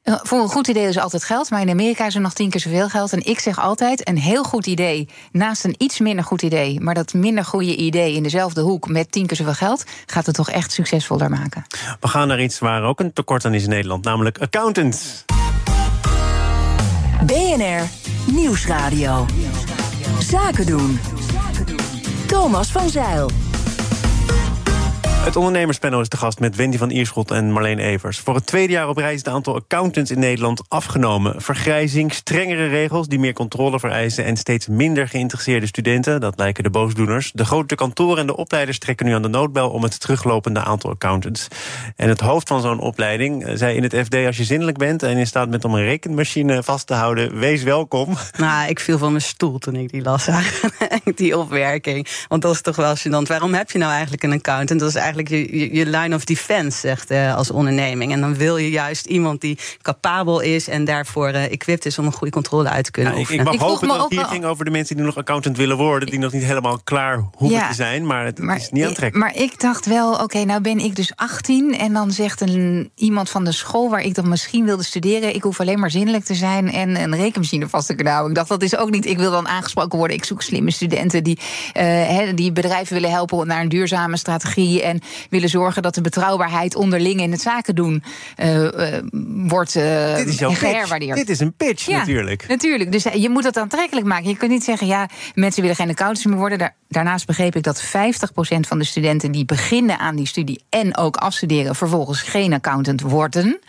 Eh, 0.03 0.15
voor 0.22 0.39
een 0.39 0.50
goed 0.50 0.67
idee 0.67 0.88
is 0.88 0.98
altijd 0.98 1.24
geld, 1.24 1.50
maar 1.50 1.62
in 1.62 1.70
Amerika 1.70 2.05
is 2.05 2.15
er 2.15 2.22
nog 2.22 2.34
tien 2.34 2.50
keer 2.50 2.60
zoveel 2.60 2.89
geld. 2.89 3.13
En 3.13 3.25
ik 3.25 3.39
zeg 3.39 3.60
altijd: 3.60 4.08
een 4.08 4.17
heel 4.17 4.43
goed 4.43 4.67
idee 4.67 5.10
naast 5.31 5.63
een 5.63 5.75
iets 5.77 6.00
minder 6.00 6.24
goed 6.24 6.41
idee, 6.41 6.79
maar 6.79 6.93
dat 6.93 7.13
minder 7.13 7.46
goede 7.46 7.75
idee 7.75 8.13
in 8.13 8.24
dezelfde 8.24 8.62
hoek 8.62 8.88
met 8.88 9.12
tien 9.12 9.25
keer 9.25 9.38
zoveel 9.38 9.53
geld, 9.53 9.84
gaat 10.05 10.25
het 10.25 10.36
toch 10.36 10.50
echt 10.50 10.72
succesvoller 10.72 11.29
maken. 11.29 11.65
We 12.00 12.08
gaan 12.08 12.27
naar 12.27 12.41
iets 12.41 12.60
waar 12.60 12.84
ook 12.84 13.00
een 13.00 13.13
tekort 13.13 13.46
aan 13.46 13.53
is 13.53 13.63
in 13.63 13.70
Nederland, 13.70 14.03
namelijk 14.03 14.38
accountants. 14.38 15.25
BNR 17.25 17.89
Nieuwsradio. 18.25 19.25
Zaken 20.20 20.65
doen. 20.65 21.00
Thomas 22.27 22.72
van 22.72 22.89
Zeil. 22.89 23.29
Het 25.22 25.36
ondernemerspanel 25.36 26.01
is 26.01 26.10
de 26.10 26.18
gast 26.18 26.40
met 26.40 26.56
Wendy 26.56 26.78
van 26.78 26.90
Ierschot 26.90 27.32
en 27.32 27.51
Marleen 27.51 27.80
Evers. 27.80 28.20
Voor 28.20 28.36
het 28.36 28.46
tweede 28.46 28.74
jaar 28.74 28.88
op 28.88 28.98
reis 28.98 29.13
is 29.13 29.20
het 29.20 29.28
aantal 29.28 29.56
accountants 29.56 30.12
in 30.12 30.20
Nederland 30.20 30.62
afgenomen. 30.68 31.42
Vergrijzing, 31.42 32.13
strengere 32.13 32.68
regels 32.68 33.08
die 33.08 33.20
meer 33.20 33.34
controle 33.34 33.80
vereisen... 33.80 34.25
en 34.25 34.38
steeds 34.38 34.68
minder 34.68 35.08
geïnteresseerde 35.08 35.66
studenten, 35.66 36.22
dat 36.22 36.40
lijken 36.40 36.63
de 36.63 36.70
boosdoeners. 36.70 37.32
De 37.34 37.46
grote 37.46 37.75
kantoren 37.75 38.18
en 38.18 38.28
de 38.28 38.36
opleiders 38.36 38.80
trekken 38.80 39.06
nu 39.06 39.13
aan 39.13 39.22
de 39.22 39.28
noodbel... 39.28 39.70
om 39.70 39.84
het 39.84 40.00
teruglopende 40.00 40.63
aantal 40.63 40.90
accountants. 40.90 41.48
En 41.96 42.10
het 42.10 42.20
hoofd 42.20 42.48
van 42.48 42.62
zo'n 42.62 42.80
opleiding 42.80 43.46
eh, 43.46 43.56
zei 43.56 43.75
in 43.75 43.84
het 43.84 43.96
FD... 43.96 44.16
als 44.16 44.38
je 44.38 44.44
zinnelijk 44.44 44.78
bent 44.78 45.04
en 45.04 45.18
in 45.18 45.28
staat 45.28 45.50
bent 45.50 45.66
om 45.66 45.74
een 45.74 45.84
rekenmachine 45.84 46.63
vast 46.63 46.88
te 46.88 46.94
houden... 46.94 47.40
wees 47.40 47.63
welkom. 47.63 48.18
Nou, 48.38 48.70
ik 48.70 48.80
viel 48.80 48.98
van 48.98 49.10
mijn 49.10 49.24
stoel 49.24 49.58
toen 49.58 49.75
ik 49.75 49.92
die 49.92 50.01
las, 50.01 50.28
die 51.16 51.38
opwerking. 51.38 52.08
Want 52.28 52.42
dat 52.42 52.54
is 52.54 52.62
toch 52.62 52.75
wel 52.75 52.96
gênant. 52.96 53.28
Waarom 53.28 53.54
heb 53.54 53.72
je 53.72 53.78
nou 53.78 53.92
eigenlijk 53.92 54.24
een 54.24 54.32
accountant? 54.32 54.80
Dat 54.80 54.90
is 54.90 54.96
eigenlijk 54.96 55.11
eigenlijk 55.13 55.51
je, 55.51 55.74
je, 55.74 55.86
line 55.86 56.15
of 56.15 56.25
defense, 56.25 56.80
zegt 56.80 57.12
uh, 57.12 57.36
als 57.36 57.51
onderneming. 57.51 58.12
En 58.12 58.22
dan 58.22 58.36
wil 58.36 58.58
je 58.58 58.70
juist 58.70 59.06
iemand 59.06 59.41
die 59.41 59.58
capabel 59.82 60.39
is 60.39 60.68
en 60.68 60.86
daarvoor 60.86 61.30
uh, 61.30 61.44
equipped 61.44 61.86
is 61.86 62.00
om 62.00 62.06
een 62.06 62.12
goede 62.12 62.34
controle 62.34 62.70
uit 62.70 62.86
te 62.86 62.91
kunnen 62.91 63.13
ja, 63.13 63.20
oefenen. 63.20 63.46
Ik, 63.46 63.53
ik 63.53 63.60
mag 63.60 63.70
hopen 63.70 63.88
dat 63.88 64.01
het 64.01 64.12
hier 64.12 64.25
ging 64.25 64.46
over 64.46 64.65
de 64.65 64.72
mensen 64.72 64.96
die 64.96 65.06
nog 65.06 65.18
accountant 65.18 65.58
willen 65.58 65.77
worden, 65.77 66.10
die 66.10 66.20
nog 66.20 66.32
niet 66.32 66.44
helemaal 66.44 66.80
klaar 66.84 67.24
hoeven 67.36 67.68
te 67.68 67.74
zijn, 67.74 68.06
maar 68.06 68.25
het 68.25 68.39
is 68.39 68.70
niet 68.70 68.86
aantrekkelijk. 68.86 69.15
Maar 69.15 69.44
ik 69.44 69.60
dacht 69.60 69.86
wel, 69.86 70.13
oké, 70.13 70.44
nou 70.44 70.62
ben 70.62 70.80
ik 70.80 70.96
dus 70.96 71.12
18 71.15 71.77
en 71.77 71.94
dan 71.94 72.12
zegt 72.12 72.41
een, 72.41 72.91
iemand 72.96 73.30
van 73.30 73.44
de 73.44 73.51
school 73.51 73.89
waar 73.89 74.01
ik 74.01 74.15
dan 74.15 74.30
misschien 74.30 74.65
wilde 74.65 74.84
studeren, 74.84 75.36
ik 75.36 75.44
hoef 75.44 75.60
alleen 75.60 75.80
maar 75.80 75.91
zinnelijk 75.91 76.24
te 76.24 76.36
zijn 76.36 76.72
en 76.72 77.01
een 77.01 77.15
rekenmachine 77.15 77.70
vast 77.70 77.88
te 77.88 77.96
kunnen 77.96 78.13
houden. 78.13 78.32
Ik 78.32 78.38
dacht, 78.38 78.50
dat 78.50 78.62
is 78.62 78.77
ook 78.77 78.89
niet, 78.89 79.06
ik 79.06 79.18
wil 79.18 79.32
dan 79.32 79.48
aangesproken 79.48 79.98
worden, 79.98 80.18
ik 80.18 80.25
zoek 80.25 80.41
slimme 80.41 80.72
studenten 80.72 81.24
die, 81.24 81.39
uh, 81.77 82.20
die 82.36 82.51
bedrijven 82.51 82.94
willen 82.94 83.12
helpen 83.12 83.48
naar 83.48 83.62
een 83.62 83.70
duurzame 83.70 84.18
strategie 84.18 84.82
en 84.82 85.00
willen 85.29 85.50
zorgen 85.50 85.81
dat 85.81 85.96
de 85.96 86.01
betrouwbaarheid 86.01 86.75
onderling 86.75 87.22
in 87.22 87.31
het 87.31 87.41
zaken 87.41 87.75
doen 87.75 88.03
uh, 88.38 88.63
uh, 88.63 88.70
wordt 89.48 89.75
uh, 89.75 90.15
Dit 90.15 90.27
is 90.27 90.38
geherwaardeerd. 90.38 91.17
Dit 91.17 91.29
is 91.29 91.39
een 91.39 91.53
pitch 91.53 91.86
ja, 91.86 91.98
natuurlijk. 91.98 92.48
Natuurlijk. 92.48 92.91
Dus 92.91 93.03
je 93.03 93.29
moet 93.29 93.43
dat 93.43 93.58
aantrekkelijk 93.58 94.08
maken. 94.08 94.29
Je 94.29 94.38
kunt 94.38 94.51
niet 94.51 94.63
zeggen, 94.63 94.88
ja, 94.88 95.10
mensen 95.36 95.62
willen 95.62 95.75
geen 95.75 95.89
accountants 95.89 96.25
meer 96.25 96.38
worden. 96.38 96.58
Daar, 96.58 96.75
daarnaast 96.88 97.25
begreep 97.25 97.55
ik 97.55 97.63
dat 97.63 97.84
50% 97.84 97.88
van 98.60 98.79
de 98.79 98.86
studenten 98.86 99.31
die 99.31 99.46
beginnen 99.46 100.00
aan 100.00 100.15
die 100.15 100.27
studie 100.27 100.63
en 100.70 100.98
ook 100.98 101.15
afstuderen, 101.15 101.75
vervolgens 101.75 102.22
geen 102.22 102.53
accountant 102.53 103.01
worden. 103.01 103.60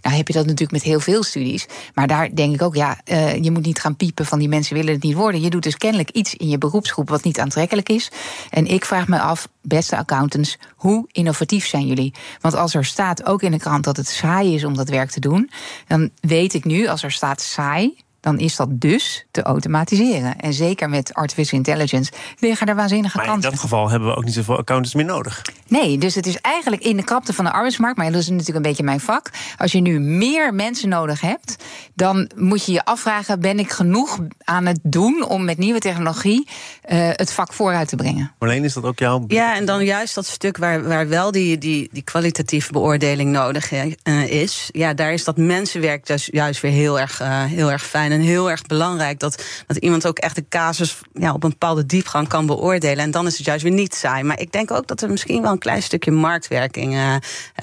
Nou 0.00 0.16
heb 0.16 0.26
je 0.28 0.34
dat 0.34 0.44
natuurlijk 0.44 0.72
met 0.72 0.82
heel 0.82 1.00
veel 1.00 1.22
studies. 1.22 1.66
Maar 1.94 2.06
daar 2.06 2.34
denk 2.34 2.54
ik 2.54 2.62
ook, 2.62 2.74
ja, 2.74 3.00
je 3.40 3.50
moet 3.50 3.64
niet 3.64 3.80
gaan 3.80 3.96
piepen 3.96 4.26
van 4.26 4.38
die 4.38 4.48
mensen 4.48 4.74
willen 4.74 4.92
het 4.92 5.02
niet 5.02 5.14
worden. 5.14 5.40
Je 5.40 5.50
doet 5.50 5.62
dus 5.62 5.76
kennelijk 5.76 6.10
iets 6.10 6.34
in 6.34 6.48
je 6.48 6.58
beroepsgroep 6.58 7.08
wat 7.08 7.24
niet 7.24 7.38
aantrekkelijk 7.38 7.88
is. 7.88 8.10
En 8.50 8.66
ik 8.66 8.84
vraag 8.84 9.08
me 9.08 9.20
af, 9.20 9.48
beste 9.62 9.96
accountants, 9.96 10.58
hoe 10.76 11.08
innovatief 11.12 11.66
zijn 11.66 11.86
jullie? 11.86 12.14
Want 12.40 12.54
als 12.54 12.74
er 12.74 12.84
staat 12.84 13.26
ook 13.26 13.42
in 13.42 13.50
de 13.50 13.58
krant 13.58 13.84
dat 13.84 13.96
het 13.96 14.08
saai 14.08 14.54
is 14.54 14.64
om 14.64 14.76
dat 14.76 14.88
werk 14.88 15.10
te 15.10 15.20
doen, 15.20 15.50
dan 15.86 16.10
weet 16.20 16.54
ik 16.54 16.64
nu, 16.64 16.86
als 16.86 17.02
er 17.02 17.12
staat 17.12 17.40
saai, 17.40 17.96
dan 18.22 18.38
is 18.38 18.56
dat 18.56 18.68
dus 18.80 19.26
te 19.30 19.42
automatiseren. 19.42 20.38
En 20.38 20.52
zeker 20.52 20.88
met 20.88 21.14
artificial 21.14 21.58
intelligence 21.58 22.12
liggen 22.38 22.66
er 22.66 22.74
waanzinnige 22.74 23.16
maar 23.16 23.26
kansen. 23.26 23.44
in 23.44 23.50
dat 23.50 23.60
geval 23.60 23.90
hebben 23.90 24.08
we 24.08 24.16
ook 24.16 24.24
niet 24.24 24.34
zoveel 24.34 24.58
accountants 24.58 24.94
meer 24.94 25.04
nodig. 25.04 25.42
Nee, 25.68 25.98
dus 25.98 26.14
het 26.14 26.26
is 26.26 26.40
eigenlijk 26.40 26.82
in 26.82 26.96
de 26.96 27.04
krapte 27.04 27.32
van 27.32 27.44
de 27.44 27.52
arbeidsmarkt, 27.52 27.96
maar 27.96 28.12
dat 28.12 28.20
is 28.20 28.28
natuurlijk 28.28 28.56
een 28.56 28.62
beetje 28.62 28.82
mijn 28.82 29.00
vak. 29.00 29.30
Als 29.58 29.72
je 29.72 29.80
nu 29.80 30.00
meer 30.00 30.54
mensen 30.54 30.88
nodig 30.88 31.20
hebt, 31.20 31.56
dan 31.94 32.30
moet 32.36 32.66
je 32.66 32.72
je 32.72 32.84
afvragen: 32.84 33.40
ben 33.40 33.58
ik 33.58 33.70
genoeg 33.70 34.18
aan 34.44 34.66
het 34.66 34.78
doen 34.82 35.24
om 35.28 35.44
met 35.44 35.58
nieuwe 35.58 35.78
technologie 35.78 36.48
uh, 36.48 37.08
het 37.12 37.32
vak 37.32 37.52
vooruit 37.52 37.88
te 37.88 37.96
brengen? 37.96 38.32
Alleen 38.38 38.64
is 38.64 38.72
dat 38.72 38.84
ook 38.84 38.98
jouw. 38.98 39.24
Ja, 39.28 39.56
en 39.56 39.64
dan 39.64 39.84
juist 39.84 40.14
dat 40.14 40.26
stuk 40.26 40.56
waar, 40.56 40.82
waar 40.82 41.08
wel 41.08 41.30
die, 41.30 41.58
die, 41.58 41.88
die 41.92 42.02
kwalitatieve 42.02 42.72
beoordeling 42.72 43.30
nodig 43.30 43.72
uh, 43.72 44.24
is. 44.24 44.68
Ja, 44.72 44.94
daar 44.94 45.12
is 45.12 45.24
dat 45.24 45.36
mensenwerk 45.36 46.06
dus 46.06 46.28
juist 46.32 46.60
weer 46.60 46.72
heel 46.72 47.00
erg, 47.00 47.20
uh, 47.20 47.44
heel 47.44 47.70
erg 47.70 47.82
fijn 47.82 48.11
en 48.12 48.20
heel 48.20 48.50
erg 48.50 48.62
belangrijk. 48.62 49.18
Dat, 49.18 49.44
dat 49.66 49.76
iemand 49.76 50.06
ook 50.06 50.18
echt 50.18 50.34
de 50.34 50.44
casus 50.48 51.00
ja, 51.12 51.32
op 51.32 51.44
een 51.44 51.50
bepaalde 51.50 51.86
diepgang 51.86 52.28
kan 52.28 52.46
beoordelen. 52.46 53.04
En 53.04 53.10
dan 53.10 53.26
is 53.26 53.36
het 53.36 53.46
juist 53.46 53.62
weer 53.62 53.72
niet 53.72 53.94
saai. 53.94 54.22
Maar 54.22 54.40
ik 54.40 54.52
denk 54.52 54.70
ook 54.70 54.86
dat 54.86 55.02
er 55.02 55.10
misschien 55.10 55.42
wel 55.42 55.52
een 55.52 55.58
klein 55.58 55.82
stukje 55.82 56.10
marktwerking 56.10 56.94
uh, 56.94 57.14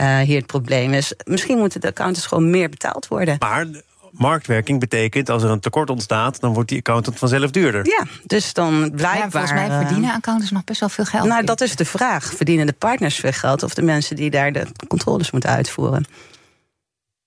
uh, 0.02 0.18
hier 0.20 0.38
het 0.38 0.46
probleem 0.46 0.94
is. 0.94 1.14
Misschien 1.24 1.58
moeten 1.58 1.82
de 1.82 1.88
accountants 1.88 2.28
gewoon 2.28 2.50
meer 2.50 2.70
betaald 2.70 3.08
worden. 3.08 3.36
Maar 3.40 3.68
marktwerking 4.12 4.80
betekent 4.80 5.30
als 5.30 5.44
er 5.44 5.50
een 5.50 5.60
tekort 5.60 5.90
ontstaat, 5.90 6.40
dan 6.40 6.54
wordt 6.54 6.70
die 6.70 6.78
accountant 6.78 7.18
vanzelf 7.18 7.52
duurder. 7.52 7.86
Ja, 7.86 8.04
dus 8.26 8.54
dan 8.54 8.92
blijkbaar. 8.96 9.18
Ja, 9.18 9.30
volgens 9.30 9.52
mij 9.52 9.70
verdienen 9.70 10.14
accountants 10.14 10.52
nog 10.52 10.64
best 10.64 10.80
wel 10.80 10.90
veel 10.90 11.06
geld. 11.06 11.28
Nou, 11.28 11.44
dat 11.44 11.62
is 11.62 11.76
de 11.76 11.86
vraag. 11.86 12.34
Verdienen 12.36 12.66
de 12.66 12.74
partners 12.74 13.16
veel 13.16 13.32
geld 13.32 13.64
of 13.64 13.74
de 13.74 13.82
mensen 13.82 14.16
die 14.16 14.30
daar 14.30 14.52
de 14.52 14.68
controles 14.88 15.32
moeten 15.32 15.50
uitvoeren? 15.50 16.06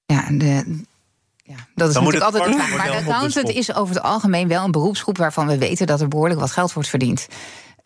Ja, 0.06 0.24
de, 0.30 0.82
ja, 1.42 1.54
dat 1.74 1.88
is 1.88 1.94
Dan 1.94 2.04
natuurlijk 2.04 2.34
altijd 2.34 2.52
de 2.52 2.58
vraag. 2.58 2.76
Maar 2.76 2.86
de 2.86 3.10
accountant 3.10 3.48
is 3.48 3.74
over 3.74 3.94
het 3.94 4.04
algemeen 4.04 4.48
wel 4.48 4.64
een 4.64 4.70
beroepsgroep 4.70 5.18
waarvan 5.18 5.46
we 5.46 5.58
weten 5.58 5.86
dat 5.86 6.00
er 6.00 6.08
behoorlijk 6.08 6.40
wat 6.40 6.50
geld 6.50 6.72
wordt 6.72 6.88
verdiend. 6.88 7.26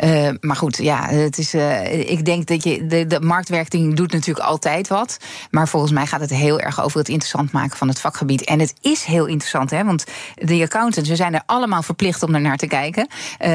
Uh, 0.04 0.28
maar 0.40 0.56
goed, 0.56 0.76
ja, 0.76 1.08
het 1.08 1.38
is, 1.38 1.54
uh, 1.54 2.10
ik 2.10 2.24
denk 2.24 2.46
dat 2.46 2.64
je. 2.64 2.86
De, 2.86 3.06
de 3.06 3.20
marktwerking 3.20 3.94
doet 3.94 4.12
natuurlijk 4.12 4.46
altijd 4.46 4.88
wat. 4.88 5.16
Maar 5.50 5.68
volgens 5.68 5.92
mij 5.92 6.06
gaat 6.06 6.20
het 6.20 6.30
heel 6.30 6.60
erg 6.60 6.82
over 6.82 6.98
het 6.98 7.08
interessant 7.08 7.52
maken 7.52 7.76
van 7.76 7.88
het 7.88 8.00
vakgebied. 8.00 8.44
En 8.44 8.60
het 8.60 8.74
is 8.80 9.04
heel 9.04 9.26
interessant, 9.26 9.70
hè? 9.70 9.84
Want 9.84 10.04
de 10.34 10.62
accountants, 10.62 11.08
we 11.08 11.16
zijn 11.16 11.34
er 11.34 11.42
allemaal 11.46 11.82
verplicht 11.82 12.22
om 12.22 12.34
er 12.34 12.40
naar 12.40 12.56
te 12.56 12.66
kijken. 12.66 13.08
Uh, 13.10 13.48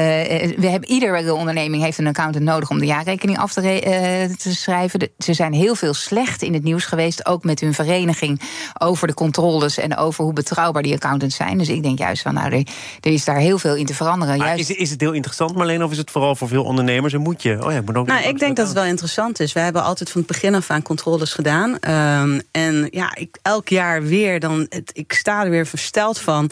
we 0.56 0.66
hebben, 0.66 0.88
iedere 0.88 1.34
onderneming 1.34 1.82
heeft 1.82 1.98
een 1.98 2.06
accountant 2.06 2.44
nodig 2.44 2.70
om 2.70 2.78
de 2.78 2.86
jaarrekening 2.86 3.38
af 3.38 3.52
te, 3.52 4.36
te 4.38 4.54
schrijven. 4.54 4.98
De, 4.98 5.10
ze 5.18 5.32
zijn 5.32 5.52
heel 5.52 5.74
veel 5.74 5.94
slecht 5.94 6.42
in 6.42 6.54
het 6.54 6.62
nieuws 6.62 6.84
geweest, 6.84 7.26
ook 7.26 7.44
met 7.44 7.60
hun 7.60 7.74
vereniging, 7.74 8.40
over 8.78 9.06
de 9.06 9.14
controles 9.14 9.78
en 9.78 9.96
over 9.96 10.24
hoe 10.24 10.32
betrouwbaar 10.32 10.82
die 10.82 10.94
accountants 10.94 11.36
zijn. 11.36 11.58
Dus 11.58 11.68
ik 11.68 11.82
denk 11.82 11.98
juist 11.98 12.22
van, 12.22 12.34
nou, 12.34 12.52
er, 12.52 12.66
er 13.00 13.12
is 13.12 13.24
daar 13.24 13.38
heel 13.38 13.58
veel 13.58 13.76
in 13.76 13.86
te 13.86 13.94
veranderen. 13.94 14.38
Maar 14.38 14.46
juist... 14.46 14.70
is, 14.70 14.76
is 14.76 14.90
het 14.90 15.00
heel 15.00 15.12
interessant, 15.12 15.54
Marleen, 15.54 15.82
of 15.82 15.90
is 15.90 15.98
het 15.98 16.10
vooral 16.10 16.31
voor 16.34 16.48
veel 16.48 16.64
ondernemers 16.64 17.12
en 17.12 17.20
moet 17.20 17.42
je. 17.42 17.64
Oh 17.64 17.72
ja, 17.72 17.78
ik 17.78 17.86
moet 17.86 17.96
ook 17.96 18.06
nou, 18.06 18.28
ik 18.28 18.38
denk 18.38 18.56
dat 18.56 18.66
het 18.66 18.74
wel 18.74 18.84
interessant 18.84 19.40
is. 19.40 19.52
We 19.52 19.60
hebben 19.60 19.82
altijd 19.82 20.10
van 20.10 20.20
het 20.20 20.30
begin 20.30 20.54
af 20.54 20.70
aan 20.70 20.82
controles 20.82 21.32
gedaan. 21.32 21.70
Um, 21.70 22.40
en 22.50 22.88
ja, 22.90 23.14
ik, 23.14 23.38
elk 23.42 23.68
jaar 23.68 24.02
weer, 24.02 24.40
dan, 24.40 24.66
het, 24.68 24.90
ik 24.94 25.12
sta 25.12 25.44
er 25.44 25.50
weer 25.50 25.66
versteld 25.66 26.18
van 26.18 26.50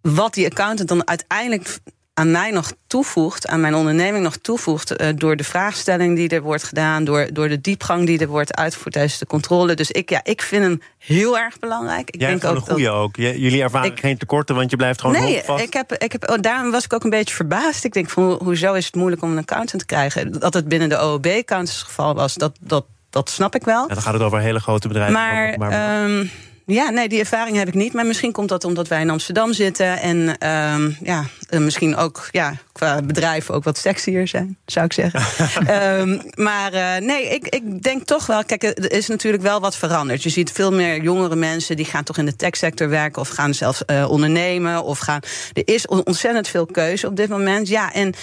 wat 0.00 0.34
die 0.34 0.46
accountant 0.46 0.88
dan 0.88 1.08
uiteindelijk 1.08 1.78
aan 2.20 2.30
mij 2.30 2.50
nog 2.50 2.72
toevoegt, 2.86 3.46
aan 3.46 3.60
mijn 3.60 3.74
onderneming 3.74 4.24
nog 4.24 4.36
toevoegt, 4.36 5.00
uh, 5.00 5.08
door 5.16 5.36
de 5.36 5.44
vraagstelling 5.44 6.16
die 6.16 6.28
er 6.28 6.42
wordt 6.42 6.62
gedaan, 6.62 7.04
door, 7.04 7.28
door 7.32 7.48
de 7.48 7.60
diepgang 7.60 8.06
die 8.06 8.18
er 8.18 8.26
wordt 8.26 8.56
uitgevoerd 8.56 8.92
tijdens 8.92 9.18
de 9.18 9.26
controle. 9.26 9.74
Dus 9.74 9.90
ik, 9.90 10.10
ja, 10.10 10.20
ik 10.22 10.42
vind 10.42 10.62
hem 10.64 10.80
heel 10.98 11.38
erg 11.38 11.58
belangrijk. 11.58 12.10
Ik 12.10 12.20
Jij 12.20 12.28
denk 12.30 12.44
ook 12.44 12.54
een 12.54 12.72
goede 12.72 12.90
ook. 12.90 13.16
Jullie 13.16 13.62
ervaren 13.62 13.90
Ik- 13.92 14.00
geen 14.00 14.18
tekorten, 14.18 14.54
want 14.54 14.70
je 14.70 14.76
blijft 14.76 15.00
gewoon 15.00 15.20
Nee, 15.22 15.42
vast. 15.44 15.64
ik 15.64 15.72
heb, 15.72 15.92
ik 15.92 16.12
heb, 16.12 16.30
oh, 16.30 16.36
daarom 16.40 16.70
was 16.70 16.84
ik 16.84 16.92
ook 16.92 17.04
een 17.04 17.10
beetje 17.10 17.34
verbaasd. 17.34 17.84
Ik 17.84 17.92
denk 17.92 18.10
van 18.10 18.22
ho- 18.22 18.38
hoezo 18.42 18.72
is 18.74 18.86
het 18.86 18.94
moeilijk 18.94 19.22
om 19.22 19.30
een 19.30 19.38
accountant 19.38 19.78
te 19.80 19.86
krijgen? 19.86 20.32
Dat 20.40 20.54
het 20.54 20.68
binnen 20.68 20.88
de 20.88 20.98
OOB-accountants 20.98 21.82
geval 21.82 22.14
was, 22.14 22.34
dat, 22.34 22.52
dat, 22.60 22.84
dat 23.10 23.30
snap 23.30 23.54
ik 23.54 23.64
wel. 23.64 23.88
Ja, 23.88 23.94
dan 23.94 24.02
gaat 24.02 24.12
het 24.12 24.22
over 24.22 24.40
hele 24.40 24.60
grote 24.60 24.88
bedrijven. 24.88 25.14
Maar, 25.14 25.54
maar 25.58 25.70
ehm, 26.04 26.26
ja, 26.72 26.90
nee, 26.90 27.08
die 27.08 27.18
ervaring 27.18 27.56
heb 27.56 27.68
ik 27.68 27.74
niet. 27.74 27.92
Maar 27.92 28.06
misschien 28.06 28.32
komt 28.32 28.48
dat 28.48 28.64
omdat 28.64 28.88
wij 28.88 29.00
in 29.00 29.10
Amsterdam 29.10 29.52
zitten. 29.52 29.98
En 29.98 30.38
ehm, 30.38 30.90
ja, 31.02 31.24
misschien 31.50 31.96
ook 31.96 32.28
ja, 32.30 32.54
qua 32.72 33.02
bedrijven 33.02 33.54
ook 33.54 33.64
wat 33.64 33.78
sexier 33.78 34.28
zijn, 34.28 34.56
zou 34.66 34.84
ik 34.84 34.92
zeggen. 34.92 35.20
Ehm, 35.66 36.18
maar 36.34 36.72
eh, 36.72 37.02
nee, 37.02 37.28
ik, 37.28 37.46
ik 37.48 37.82
denk 37.82 38.02
toch 38.02 38.26
wel. 38.26 38.44
Kijk, 38.44 38.62
er 38.62 38.92
is 38.92 39.08
natuurlijk 39.08 39.42
wel 39.42 39.60
wat 39.60 39.76
veranderd. 39.76 40.22
Je 40.22 40.28
ziet 40.28 40.52
veel 40.52 40.72
meer 40.72 41.02
jongere 41.02 41.36
mensen 41.36 41.76
die 41.76 41.84
gaan 41.84 42.04
toch 42.04 42.18
in 42.18 42.24
de 42.26 42.36
techsector 42.36 42.88
werken. 42.88 43.22
Of 43.22 43.28
gaan 43.28 43.54
zelfs 43.54 43.84
eh, 43.84 44.10
ondernemen. 44.10 44.84
Of 44.84 44.98
gaan. 44.98 45.20
Er 45.52 45.62
is 45.64 45.86
on- 45.86 46.06
ontzettend 46.06 46.48
veel 46.48 46.66
keuze 46.66 47.06
op 47.06 47.16
dit 47.16 47.28
moment. 47.28 47.68
Ja, 47.68 47.92
en. 47.92 48.14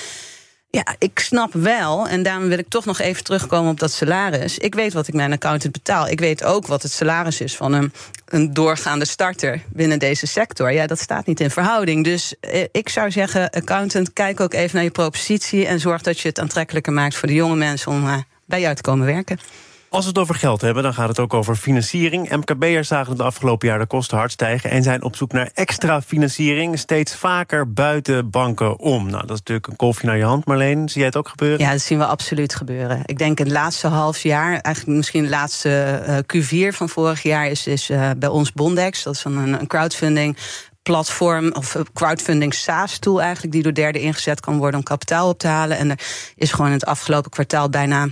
Ja, 0.70 0.86
ik 0.98 1.20
snap 1.20 1.54
wel, 1.54 2.08
en 2.08 2.24
daarom 2.24 2.48
wil 2.48 2.58
ik 2.58 2.70
toch 2.70 2.86
nog 2.86 3.00
even 3.00 3.24
terugkomen 3.24 3.72
op 3.72 3.80
dat 3.80 3.92
salaris. 3.92 4.58
Ik 4.58 4.76
weet 4.76 4.94
wat 4.94 5.08
ik 5.08 5.14
mijn 5.14 5.32
accountant 5.32 5.74
betaal. 5.74 6.08
Ik 6.08 6.20
weet 6.20 6.44
ook 6.44 6.68
wat 6.68 6.84
het 6.84 6.92
salaris 6.92 7.42
is 7.42 7.56
van 7.56 7.74
een, 7.74 7.94
een 8.26 8.54
doorgaande 8.54 9.06
starter 9.06 9.62
binnen 9.70 10.00
deze 10.00 10.28
sector. 10.28 10.72
Ja, 10.72 10.88
dat 10.88 11.00
staat 11.00 11.26
niet 11.26 11.40
in 11.40 11.50
verhouding. 11.50 12.04
Dus 12.04 12.36
eh, 12.40 12.64
ik 12.72 12.90
zou 12.90 13.12
zeggen, 13.12 13.50
accountant, 13.50 14.14
kijk 14.14 14.40
ook 14.40 14.54
even 14.54 14.76
naar 14.76 14.84
je 14.84 14.92
propositie 14.92 15.66
en 15.66 15.80
zorg 15.80 16.02
dat 16.02 16.20
je 16.20 16.28
het 16.28 16.40
aantrekkelijker 16.40 16.94
maakt 16.94 17.16
voor 17.16 17.28
de 17.28 17.34
jonge 17.34 17.56
mensen 17.56 17.92
om 17.92 18.08
eh, 18.08 18.18
bij 18.46 18.62
jou 18.62 18.76
te 18.76 18.82
komen 18.82 19.06
werken. 19.06 19.40
Als 19.90 20.04
we 20.04 20.10
het 20.10 20.20
over 20.20 20.36
geld 20.36 20.62
hebben, 20.62 20.84
dan 20.84 20.94
gaat 20.94 21.08
het 21.08 21.20
ook 21.20 21.34
over 21.34 21.56
financiering. 21.56 22.30
MKB'ers 22.30 22.88
zagen 22.88 23.18
de 23.18 23.24
afgelopen 23.24 23.68
jaar 23.68 23.80
de 23.80 23.86
kosten 23.86 24.18
hard 24.18 24.32
stijgen... 24.32 24.70
en 24.70 24.84
zijn 24.84 25.04
op 25.04 25.16
zoek 25.16 25.32
naar 25.32 25.50
extra 25.54 26.02
financiering... 26.02 26.80
steeds 26.80 27.16
vaker 27.16 27.74
buiten 27.74 28.30
banken 28.30 28.80
om. 28.80 29.10
Nou, 29.10 29.22
dat 29.22 29.32
is 29.32 29.38
natuurlijk 29.38 29.68
een 29.68 29.76
kolfje 29.76 30.08
naar 30.08 30.18
je 30.18 30.24
hand, 30.24 30.46
Marleen. 30.46 30.90
Zie 30.90 30.98
jij 30.98 31.06
het 31.06 31.16
ook 31.18 31.30
gebeuren? 31.30 31.60
Ja, 31.60 31.72
dat 31.72 31.82
zien 31.82 31.98
we 31.98 32.06
absoluut 32.06 32.56
gebeuren. 32.56 33.02
Ik 33.06 33.18
denk 33.18 33.38
het 33.38 33.52
laatste 33.52 33.88
half 33.88 34.20
jaar, 34.20 34.60
eigenlijk 34.60 34.98
misschien 34.98 35.24
de 35.24 35.30
laatste 35.30 35.70
eh, 35.70 36.18
Q4 36.18 36.76
van 36.76 36.90
vorig 36.90 37.24
jaar, 37.24 37.48
is, 37.48 37.68
is 37.68 37.90
eh, 37.90 38.10
bij 38.18 38.30
ons 38.30 38.52
Bondex. 38.52 39.04
Dat 39.04 39.16
is 39.16 39.24
een, 39.24 39.38
een 39.38 39.68
crowdfunding 39.68 40.38
platform 40.84 41.52
of 41.52 41.76
eh, 41.76 41.82
crowdfunding 41.94 42.54
SaaS 42.54 43.00
tool 43.00 43.22
eigenlijk 43.22 43.54
die 43.54 43.64
door 43.64 43.74
derden 43.74 44.02
ingezet 44.02 44.40
kan 44.40 44.58
worden 44.58 44.80
om 44.80 44.86
kapitaal 44.86 45.30
op 45.30 45.40
te 45.40 45.48
halen 45.48 45.78
en 45.78 45.90
er 45.90 46.00
is 46.36 46.52
gewoon 46.52 46.68
in 46.68 46.74
het 46.74 46.86
afgelopen 46.86 47.32
kwartaal 47.32 47.70
bijna 47.70 48.08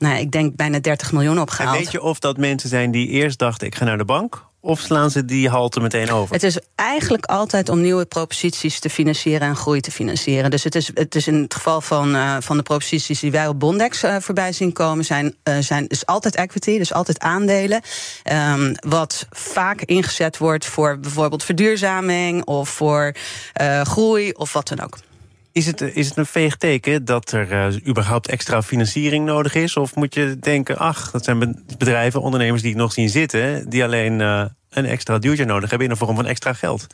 nou, 0.00 0.18
ik 0.18 0.30
denk 0.30 0.56
bijna 0.56 0.78
30 0.78 1.12
miljoen 1.12 1.36
En 1.36 1.42
opgehaald. 1.42 1.78
weet 1.78 1.90
je 1.90 2.02
of 2.02 2.18
dat 2.18 2.36
mensen 2.36 2.68
zijn 2.68 2.90
die 2.90 3.08
eerst 3.08 3.38
dachten... 3.38 3.66
ik 3.66 3.74
ga 3.74 3.84
naar 3.84 3.98
de 3.98 4.04
bank, 4.04 4.44
of 4.60 4.80
slaan 4.80 5.10
ze 5.10 5.24
die 5.24 5.48
halte 5.48 5.80
meteen 5.80 6.10
over? 6.10 6.34
Het 6.34 6.42
is 6.42 6.58
eigenlijk 6.74 7.26
altijd 7.26 7.68
om 7.68 7.80
nieuwe 7.80 8.04
proposities 8.04 8.80
te 8.80 8.90
financieren 8.90 9.48
en 9.48 9.56
groei 9.56 9.80
te 9.80 9.90
financieren. 9.90 10.50
Dus 10.50 10.64
het 10.64 10.74
is, 10.74 10.90
het 10.94 11.14
is 11.14 11.26
in 11.26 11.34
het 11.34 11.54
geval 11.54 11.80
van, 11.80 12.14
uh, 12.14 12.36
van 12.40 12.56
de 12.56 12.62
proposities 12.62 13.20
die 13.20 13.30
wij 13.30 13.46
op 13.46 13.58
Bondex 13.60 14.04
uh, 14.04 14.16
voorbij 14.18 14.52
zien 14.52 14.72
komen, 14.72 15.04
zijn, 15.04 15.34
uh, 15.44 15.58
zijn 15.58 15.86
is 15.88 16.06
altijd 16.06 16.36
equity, 16.36 16.78
dus 16.78 16.92
altijd 16.92 17.18
aandelen. 17.18 17.80
Um, 18.32 18.74
wat 18.88 19.26
vaak 19.30 19.80
ingezet 19.80 20.38
wordt 20.38 20.66
voor 20.66 20.98
bijvoorbeeld 20.98 21.44
verduurzaming 21.44 22.44
of 22.44 22.68
voor 22.68 23.14
groei 23.82 24.30
of 24.32 24.52
wat 24.52 24.68
dan 24.68 24.80
ook. 24.80 24.98
Is 25.52 25.66
het, 25.66 25.80
is 25.80 26.08
het 26.08 26.16
een 26.16 26.26
veeg 26.26 26.56
teken 26.56 27.04
dat 27.04 27.32
er 27.32 27.52
uh, 27.52 27.86
überhaupt 27.86 28.28
extra 28.28 28.62
financiering 28.62 29.24
nodig 29.24 29.54
is? 29.54 29.76
Of 29.76 29.94
moet 29.94 30.14
je 30.14 30.36
denken, 30.40 30.78
ach, 30.78 31.10
dat 31.10 31.24
zijn 31.24 31.64
bedrijven, 31.78 32.20
ondernemers 32.20 32.62
die 32.62 32.70
ik 32.70 32.76
nog 32.76 32.92
zien 32.92 33.08
zitten... 33.08 33.68
die 33.68 33.84
alleen 33.84 34.20
uh, 34.20 34.44
een 34.70 34.86
extra 34.86 35.18
duwtje 35.18 35.44
nodig 35.44 35.70
hebben 35.70 35.88
in 35.88 35.92
de 35.92 35.98
vorm 35.98 36.16
van 36.16 36.26
extra 36.26 36.52
geld? 36.52 36.86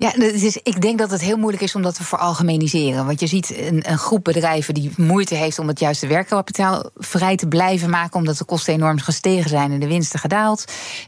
Ja, 0.00 0.14
is, 0.16 0.56
ik 0.62 0.80
denk 0.80 0.98
dat 0.98 1.10
het 1.10 1.20
heel 1.20 1.36
moeilijk 1.36 1.62
is 1.62 1.74
om 1.74 1.82
dat 1.82 1.94
te 1.94 2.04
veralgemeniseren. 2.04 3.06
Want 3.06 3.20
je 3.20 3.26
ziet 3.26 3.58
een, 3.58 3.90
een, 3.90 3.98
groep 3.98 4.24
bedrijven 4.24 4.74
die 4.74 4.92
moeite 4.96 5.34
heeft 5.34 5.58
om 5.58 5.68
het 5.68 5.80
juiste 5.80 6.06
werkkapitaal 6.06 6.90
vrij 6.94 7.36
te 7.36 7.48
blijven 7.48 7.90
maken, 7.90 8.16
omdat 8.16 8.38
de 8.38 8.44
kosten 8.44 8.74
enorm 8.74 8.98
gestegen 8.98 9.50
zijn 9.50 9.72
en 9.72 9.80
de 9.80 9.86
winsten 9.86 10.18
gedaald. 10.18 10.64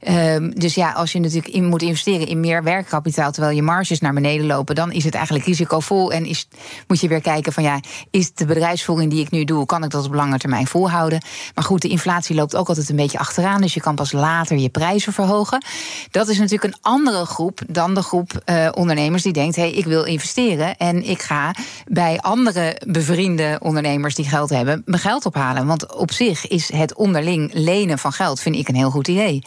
Um, 0.09 0.55
dus 0.55 0.75
ja, 0.75 0.93
als 0.93 1.13
je 1.13 1.21
natuurlijk 1.21 1.61
moet 1.61 1.83
investeren 1.83 2.27
in 2.27 2.41
meer 2.41 2.63
werkkapitaal 2.63 3.33
terwijl 3.33 3.57
je 3.57 3.63
marges 3.63 4.01
naar 4.01 4.13
beneden 4.13 4.47
lopen, 4.47 4.75
dan 4.75 4.93
is 4.93 5.05
het 5.05 5.15
eigenlijk 5.15 5.45
risicovol. 5.45 6.13
En 6.13 6.27
is, 6.27 6.49
moet 6.87 7.01
je 7.01 7.09
weer 7.09 7.21
kijken 7.21 7.53
van 7.53 7.63
ja, 7.63 7.81
is 8.11 8.35
de 8.35 8.47
bedrijfsvoering 8.47 9.11
die 9.11 9.21
ik 9.21 9.31
nu 9.31 9.45
doe, 9.45 9.67
kan 9.67 9.85
ik 9.85 9.91
dat 9.91 10.07
op 10.07 10.15
lange 10.15 10.39
termijn 10.39 10.67
volhouden? 10.67 11.23
Maar 11.55 11.65
goed, 11.65 11.83
de 11.83 11.89
inflatie 11.89 12.35
loopt 12.35 12.57
ook 12.57 12.69
altijd 12.69 12.89
een 12.89 12.97
beetje 12.97 13.19
achteraan, 13.19 13.61
dus 13.61 13.75
je 13.75 13.81
kan 13.81 13.95
pas 13.95 14.13
later 14.13 14.59
je 14.59 14.69
prijzen 14.69 15.13
verhogen. 15.13 15.65
Dat 16.11 16.29
is 16.29 16.39
natuurlijk 16.39 16.75
een 16.75 16.81
andere 16.81 17.25
groep 17.25 17.61
dan 17.67 17.95
de 17.95 18.03
groep. 18.03 18.43
Uh, 18.47 18.69
ondernemers 18.81 19.23
die 19.23 19.33
denkt: 19.33 19.57
hé, 19.57 19.63
hey, 19.63 19.73
ik 19.73 19.85
wil 19.85 20.05
investeren 20.05 20.77
en 20.77 21.09
ik 21.09 21.23
ga 21.23 21.55
bij 21.87 22.19
andere 22.21 22.81
bevriende 22.87 23.59
ondernemers 23.63 24.15
die 24.15 24.29
geld 24.29 24.51
hebben 24.51 24.83
mijn 24.85 25.01
geld 25.01 25.27
ophalen. 25.27 25.67
Want 25.67 25.95
op 25.95 26.13
zich 26.13 26.47
is 26.47 26.73
het 26.73 26.95
onderling 26.95 27.51
lenen 27.53 27.99
van 27.99 28.13
geld 28.13 28.41
vind 28.41 28.57
ik 28.57 28.69
een 28.69 28.75
heel 28.75 28.91
goed 28.91 29.09
idee. 29.09 29.43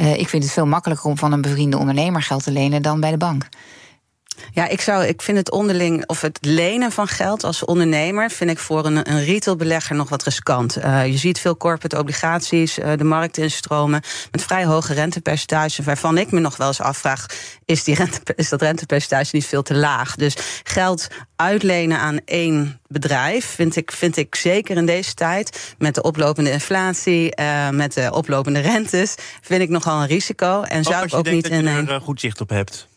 Uh, 0.00 0.18
ik 0.18 0.28
vind 0.28 0.42
het 0.42 0.52
veel 0.52 0.66
makkelijker 0.66 1.06
om 1.06 1.18
van 1.18 1.32
een 1.32 1.40
bevriende 1.40 1.78
ondernemer 1.78 2.22
geld 2.22 2.42
te 2.42 2.50
lenen 2.50 2.82
dan 2.82 3.00
bij 3.00 3.10
de 3.10 3.16
bank. 3.16 3.48
Ja, 4.52 4.68
ik, 4.68 4.80
zou, 4.80 5.04
ik 5.04 5.22
vind 5.22 5.38
het 5.38 5.50
onderling 5.50 6.06
of 6.08 6.20
het 6.20 6.38
lenen 6.40 6.92
van 6.92 7.08
geld 7.08 7.44
als 7.44 7.64
ondernemer 7.64 8.30
vind 8.30 8.50
ik 8.50 8.58
voor 8.58 8.86
een, 8.86 9.10
een 9.10 9.24
retailbelegger 9.24 9.96
nog 9.96 10.08
wat 10.08 10.22
riskant. 10.22 10.78
Uh, 10.78 11.06
je 11.06 11.16
ziet 11.16 11.40
veel 11.40 11.56
corporate 11.56 11.98
obligaties 11.98 12.78
uh, 12.78 12.92
de 12.96 13.04
markt 13.04 13.38
instromen 13.38 14.02
met 14.30 14.42
vrij 14.42 14.64
hoge 14.64 14.94
rentepercentages, 14.94 15.84
waarvan 15.84 16.18
ik 16.18 16.30
me 16.30 16.40
nog 16.40 16.56
wel 16.56 16.66
eens 16.66 16.80
afvraag: 16.80 17.26
is, 17.64 17.84
die 17.84 17.94
rente, 17.94 18.20
is 18.36 18.48
dat 18.48 18.62
rentepercentage 18.62 19.30
niet 19.32 19.46
veel 19.46 19.62
te 19.62 19.74
laag? 19.74 20.14
Dus 20.16 20.36
geld 20.62 21.08
uitlenen 21.36 21.98
aan 21.98 22.18
één 22.24 22.80
bedrijf 22.88 23.46
vind 23.46 23.76
ik, 23.76 23.92
vind 23.92 24.16
ik 24.16 24.34
zeker 24.34 24.76
in 24.76 24.86
deze 24.86 25.14
tijd 25.14 25.74
met 25.78 25.94
de 25.94 26.02
oplopende 26.02 26.50
inflatie, 26.50 27.40
uh, 27.40 27.70
met 27.70 27.92
de 27.94 28.12
oplopende 28.12 28.60
rentes, 28.60 29.14
vind 29.40 29.62
ik 29.62 29.68
nogal 29.68 30.00
een 30.00 30.06
risico. 30.06 30.62
En 30.62 30.84
zou 30.84 31.04
ik 31.04 31.14
ook 31.14 31.30
niet 31.30 31.48
in 31.48 31.66
een. 31.66 32.00
goed 32.00 32.20
zicht 32.20 32.40
op 32.40 32.48
hebt. 32.48 32.88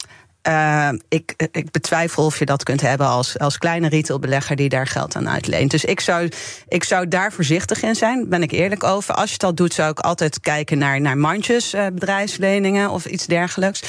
Uh, 0.48 0.90
ik, 1.08 1.48
ik, 1.52 1.72
betwijfel 1.72 2.26
of 2.26 2.40
je 2.40 2.46
dat 2.46 2.64
kunt 2.64 2.82
hebben 2.82 3.08
als, 3.08 3.40
als 3.40 3.58
kleine 3.58 3.90
retailbelegger 3.90 4.56
die 4.56 4.70
daar 4.70 4.88
geld 4.88 5.16
aan 5.16 5.30
uitleent. 5.30 5.72
Dus 5.72 5.86
ik 5.86 6.00
zou, 6.00 6.30
ik 6.68 6.84
zou 6.84 7.08
daar 7.08 7.32
voorzichtig 7.32 7.82
in 7.82 7.96
zijn, 7.96 8.30
ben 8.30 8.42
ik 8.42 8.52
eerlijk 8.52 8.84
over. 8.84 9.14
Als 9.14 9.32
je 9.32 9.38
dat 9.38 9.58
doet, 9.58 9.74
zou 9.74 9.92
ik 9.92 10.00
altijd 10.00 10.40
kijken 10.40 10.78
naar, 10.78 11.02
naar 11.02 11.18
mandjes, 11.18 11.74
uh, 11.74 11.86
bedrijfsleningen 11.94 12.90
of 12.90 13.06
iets 13.06 13.26
dergelijks. 13.26 13.82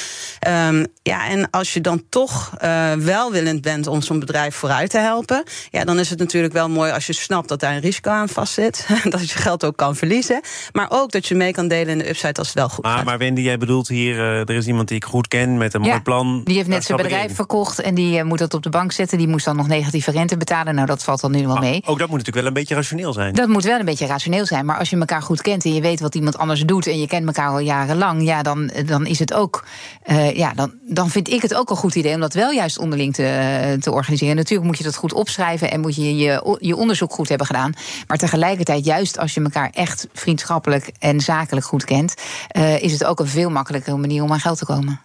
Um, 0.47 0.85
ja, 1.03 1.27
en 1.27 1.49
als 1.49 1.73
je 1.73 1.81
dan 1.81 2.03
toch 2.09 2.51
uh, 2.63 2.93
welwillend 2.93 3.61
bent 3.61 3.87
om 3.87 4.01
zo'n 4.01 4.19
bedrijf 4.19 4.55
vooruit 4.55 4.89
te 4.89 4.97
helpen, 4.97 5.43
ja, 5.69 5.83
dan 5.83 5.99
is 5.99 6.09
het 6.09 6.19
natuurlijk 6.19 6.53
wel 6.53 6.69
mooi 6.69 6.91
als 6.91 7.07
je 7.07 7.13
snapt 7.13 7.47
dat 7.47 7.59
daar 7.59 7.73
een 7.73 7.81
risico 7.81 8.09
aan 8.09 8.29
vastzit. 8.29 8.87
dat 9.03 9.29
je 9.29 9.37
geld 9.37 9.65
ook 9.65 9.77
kan 9.77 9.95
verliezen. 9.95 10.41
Maar 10.71 10.87
ook 10.89 11.11
dat 11.11 11.27
je 11.27 11.35
mee 11.35 11.51
kan 11.51 11.67
delen 11.67 11.87
in 11.87 11.97
de 11.97 12.09
upside 12.09 12.33
als 12.33 12.47
het 12.47 12.57
wel 12.57 12.69
goed 12.69 12.85
ah, 12.85 12.95
gaat. 12.95 13.05
Maar 13.05 13.17
Wendy, 13.17 13.41
jij 13.41 13.57
bedoelt 13.57 13.87
hier, 13.87 14.19
er 14.19 14.49
is 14.49 14.67
iemand 14.67 14.87
die 14.87 14.97
ik 14.97 15.05
goed 15.05 15.27
ken 15.27 15.57
met 15.57 15.73
een 15.73 15.83
ja. 15.83 15.89
mooi 15.89 16.01
plan 16.01 16.40
die 16.43 16.55
heeft 16.55 16.67
net 16.67 16.83
zijn 16.83 16.97
bedrijf 16.97 17.35
verkocht 17.35 17.79
en 17.81 17.95
die 17.95 18.17
uh, 18.17 18.23
moet 18.23 18.39
dat 18.39 18.53
op 18.53 18.63
de 18.63 18.69
bank 18.69 18.91
zetten. 18.91 19.17
Die 19.17 19.27
moest 19.27 19.45
dan 19.45 19.55
nog 19.55 19.67
negatieve 19.67 20.11
rente 20.11 20.37
betalen. 20.37 20.75
Nou, 20.75 20.87
dat 20.87 21.03
valt 21.03 21.21
dan 21.21 21.31
nu 21.31 21.47
wel 21.47 21.57
mee. 21.57 21.81
Ook 21.85 21.99
dat 21.99 22.09
moet 22.09 22.17
natuurlijk 22.17 22.35
wel 22.35 22.45
een 22.45 22.53
beetje 22.53 22.75
rationeel 22.75 23.13
zijn. 23.13 23.33
Dat 23.33 23.47
moet 23.47 23.63
wel 23.63 23.79
een 23.79 23.85
beetje 23.85 24.05
rationeel 24.05 24.45
zijn. 24.45 24.65
Maar 24.65 24.77
als 24.77 24.89
je 24.89 24.97
elkaar 24.97 25.21
goed 25.21 25.41
kent 25.41 25.65
en 25.65 25.73
je 25.73 25.81
weet 25.81 25.99
wat 25.99 26.15
iemand 26.15 26.37
anders 26.37 26.61
doet... 26.61 26.87
en 26.87 26.99
je 26.99 27.07
kent 27.07 27.25
elkaar 27.25 27.49
al 27.49 27.59
jarenlang, 27.59 28.23
ja, 28.23 28.41
dan, 28.41 28.71
dan 28.85 29.05
is 29.05 29.19
het 29.19 29.33
ook... 29.33 29.65
Uh, 30.05 30.35
ja, 30.35 30.53
dan, 30.53 30.73
dan 30.87 31.09
vind 31.09 31.29
ik 31.29 31.41
het 31.41 31.53
ook 31.53 31.69
een 31.69 31.75
goed 31.75 31.95
idee 31.95 32.13
om 32.13 32.19
dat 32.19 32.33
wel 32.33 32.51
juist 32.51 32.79
onderling 32.79 33.13
te, 33.13 33.77
te 33.79 33.91
organiseren. 33.91 34.35
Natuurlijk 34.35 34.67
moet 34.67 34.77
je 34.77 34.83
dat 34.83 34.95
goed 34.95 35.13
opschrijven 35.13 35.71
en 35.71 35.79
moet 35.79 35.95
je, 35.95 36.17
je 36.17 36.57
je 36.59 36.75
onderzoek 36.75 37.13
goed 37.13 37.29
hebben 37.29 37.47
gedaan. 37.47 37.73
Maar 38.07 38.17
tegelijkertijd, 38.17 38.85
juist 38.85 39.17
als 39.17 39.33
je 39.33 39.41
elkaar 39.41 39.69
echt 39.73 40.07
vriendschappelijk 40.13 40.91
en 40.99 41.19
zakelijk 41.19 41.65
goed 41.65 41.83
kent... 41.83 42.13
Uh, 42.57 42.81
is 42.81 42.91
het 42.91 43.03
ook 43.03 43.19
een 43.19 43.27
veel 43.27 43.49
makkelijkere 43.49 43.97
manier 43.97 44.23
om 44.23 44.31
aan 44.31 44.39
geld 44.39 44.57
te 44.57 44.65
komen. 44.65 44.99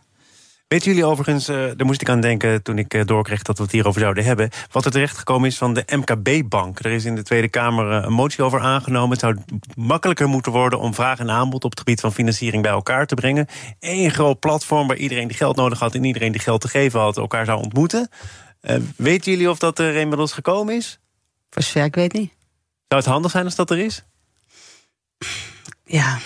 Weten 0.68 0.90
jullie 0.90 1.04
overigens, 1.04 1.48
uh, 1.48 1.56
daar 1.56 1.86
moest 1.86 2.00
ik 2.00 2.08
aan 2.08 2.20
denken 2.20 2.62
toen 2.62 2.78
ik 2.78 2.94
uh, 2.94 3.04
doorkreeg 3.04 3.42
dat 3.42 3.56
we 3.56 3.62
het 3.62 3.72
hierover 3.72 4.00
zouden 4.00 4.24
hebben. 4.24 4.50
Wat 4.70 4.84
er 4.84 4.90
terechtgekomen 4.90 5.48
is 5.48 5.58
van 5.58 5.74
de 5.74 5.84
MKB-bank. 5.86 6.78
Er 6.78 6.92
is 6.92 7.04
in 7.04 7.14
de 7.14 7.22
Tweede 7.22 7.48
Kamer 7.48 7.98
uh, 7.98 8.04
een 8.04 8.12
motie 8.12 8.42
over 8.42 8.60
aangenomen. 8.60 9.10
Het 9.10 9.20
zou 9.20 9.36
makkelijker 9.74 10.28
moeten 10.28 10.52
worden 10.52 10.78
om 10.78 10.94
vraag 10.94 11.18
en 11.18 11.30
aanbod 11.30 11.64
op 11.64 11.70
het 11.70 11.78
gebied 11.78 12.00
van 12.00 12.12
financiering 12.12 12.62
bij 12.62 12.72
elkaar 12.72 13.06
te 13.06 13.14
brengen. 13.14 13.46
Eén 13.80 14.10
groot 14.10 14.40
platform 14.40 14.86
waar 14.86 14.96
iedereen 14.96 15.28
die 15.28 15.36
geld 15.36 15.56
nodig 15.56 15.78
had 15.78 15.94
en 15.94 16.04
iedereen 16.04 16.32
die 16.32 16.40
geld 16.40 16.60
te 16.60 16.68
geven 16.68 17.00
had, 17.00 17.16
elkaar 17.16 17.44
zou 17.44 17.62
ontmoeten. 17.62 18.08
weten 18.96 19.32
jullie 19.32 19.50
of 19.50 19.58
dat 19.58 19.78
er 19.78 19.94
inmiddels 19.94 20.32
gekomen 20.32 20.74
is? 20.74 20.98
Voor 21.50 21.62
zover 21.62 21.84
ik 21.84 21.94
weet 21.94 22.12
niet. 22.12 22.32
Zou 22.88 23.00
het 23.00 23.10
handig 23.10 23.30
zijn 23.30 23.44
als 23.44 23.54
dat 23.54 23.70
er 23.70 23.78
is? 23.78 24.02
Ja, 25.84 26.18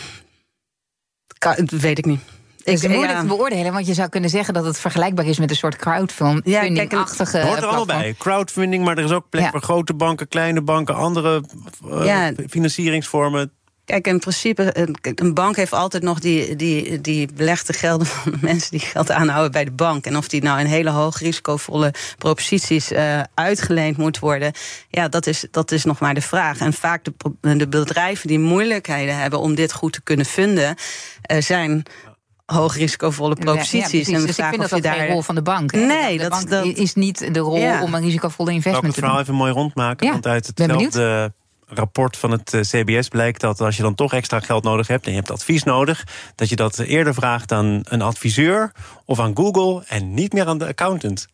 kan, 1.38 1.68
weet 1.70 1.98
ik 1.98 2.05
niet. 2.05 2.20
Het 2.64 2.83
is 2.83 2.88
moeilijk 2.88 3.12
ja. 3.12 3.20
te 3.20 3.27
beoordelen, 3.27 3.73
want 3.73 3.87
je 3.87 3.94
zou 3.94 4.09
kunnen 4.09 4.31
zeggen 4.31 4.55
dat 4.55 4.64
het 4.64 4.79
vergelijkbaar 4.79 5.27
is 5.27 5.38
met 5.38 5.51
een 5.51 5.57
soort 5.57 5.77
crowdfunding-achtige. 5.77 7.38
Ja, 7.38 7.44
hoort 7.44 7.59
er 7.59 7.64
allemaal 7.64 7.87
bij. 7.87 8.14
Crowdfunding, 8.18 8.85
maar 8.85 8.99
er 8.99 9.05
is 9.05 9.11
ook 9.11 9.29
plek 9.29 9.42
ja. 9.42 9.51
voor 9.51 9.61
grote 9.61 9.94
banken, 9.94 10.29
kleine 10.29 10.61
banken, 10.61 10.94
andere 10.94 11.44
uh, 11.87 12.05
ja. 12.05 12.33
financieringsvormen. 12.49 13.53
Kijk, 13.90 14.07
in 14.07 14.18
principe, 14.18 14.88
een, 15.14 15.35
bank 15.35 15.57
heeft 15.57 15.73
altijd 15.73 16.03
nog 16.03 16.18
die, 16.18 16.57
die, 16.57 17.01
die 17.01 17.29
belegde 17.35 17.73
gelden 17.73 18.07
van 18.12 18.35
mensen 18.40 18.70
die 18.70 18.81
geld 18.81 19.11
aanhouden 19.11 19.53
bij 19.53 19.64
de 19.64 19.70
bank. 19.70 20.07
En 20.07 20.16
of 20.16 20.29
die 20.29 20.42
nou 20.42 20.61
in 20.61 20.66
hele 20.66 20.90
hoog 20.90 21.18
risicovolle 21.18 21.94
proposities 22.18 22.92
uh, 22.92 23.20
uitgeleend 23.35 23.96
moet 23.96 24.18
worden, 24.18 24.53
ja, 24.88 25.09
dat 25.09 25.27
is, 25.27 25.44
dat 25.51 25.70
is 25.70 25.85
nog 25.85 26.01
maar 26.01 26.14
de 26.14 26.20
vraag. 26.20 26.59
En 26.59 26.73
vaak 26.73 27.05
de, 27.05 27.57
de 27.57 27.68
bedrijven 27.68 28.29
die 28.29 28.38
moeillijkheden 28.38 29.16
hebben 29.16 29.38
om 29.38 29.55
dit 29.55 29.73
goed 29.73 29.92
te 29.92 30.03
kunnen 30.03 30.27
vinden, 30.27 30.77
uh, 31.33 31.40
zijn 31.40 31.85
hoogrisicovolle 32.54 33.34
proposities. 33.34 34.06
Ja, 34.06 34.18
ja, 34.18 34.26
dus 34.26 34.38
ik 34.38 34.44
vind 34.44 34.60
dat 34.60 34.70
dat 34.70 34.82
daar... 34.82 34.94
geen 34.94 35.08
rol 35.08 35.22
van 35.22 35.34
de 35.34 35.42
bank. 35.42 35.72
Hè? 35.72 35.78
Nee, 35.78 36.16
de 36.16 36.22
dat, 36.22 36.30
bank 36.30 36.50
dat... 36.50 36.64
is 36.64 36.94
niet 36.94 37.34
de 37.34 37.40
rol 37.40 37.56
ja. 37.56 37.82
om 37.82 37.94
een 37.94 38.02
risicovolle 38.02 38.52
investment 38.52 38.76
te 38.76 38.80
doen. 38.80 38.90
Ik 38.90 38.94
het 38.94 39.04
verhaal 39.04 39.20
even 39.20 39.34
mooi 39.34 39.52
rondmaken, 39.52 40.10
want 40.10 40.26
uit 40.26 40.46
hetzelfde 40.46 41.32
rapport 41.70 42.16
van 42.16 42.30
het 42.30 42.54
eh, 42.54 42.60
CBS 42.60 43.08
blijkt 43.08 43.40
dat 43.40 43.60
als 43.60 43.76
je 43.76 43.82
dan 43.82 43.94
toch 43.94 44.12
extra 44.12 44.40
geld 44.40 44.64
nodig 44.64 44.86
hebt 44.86 45.04
en 45.04 45.10
je 45.10 45.16
hebt 45.16 45.30
advies 45.30 45.62
nodig, 45.62 46.06
dat 46.34 46.48
je 46.48 46.56
dat 46.56 46.78
eerder 46.78 47.14
vraagt 47.14 47.52
aan 47.52 47.80
een 47.84 48.02
adviseur 48.02 48.72
of 49.04 49.20
aan 49.20 49.36
Google 49.36 49.84
en 49.88 50.14
niet 50.14 50.32
meer 50.32 50.46
aan 50.46 50.58
de 50.58 50.66
accountant. 50.66 51.26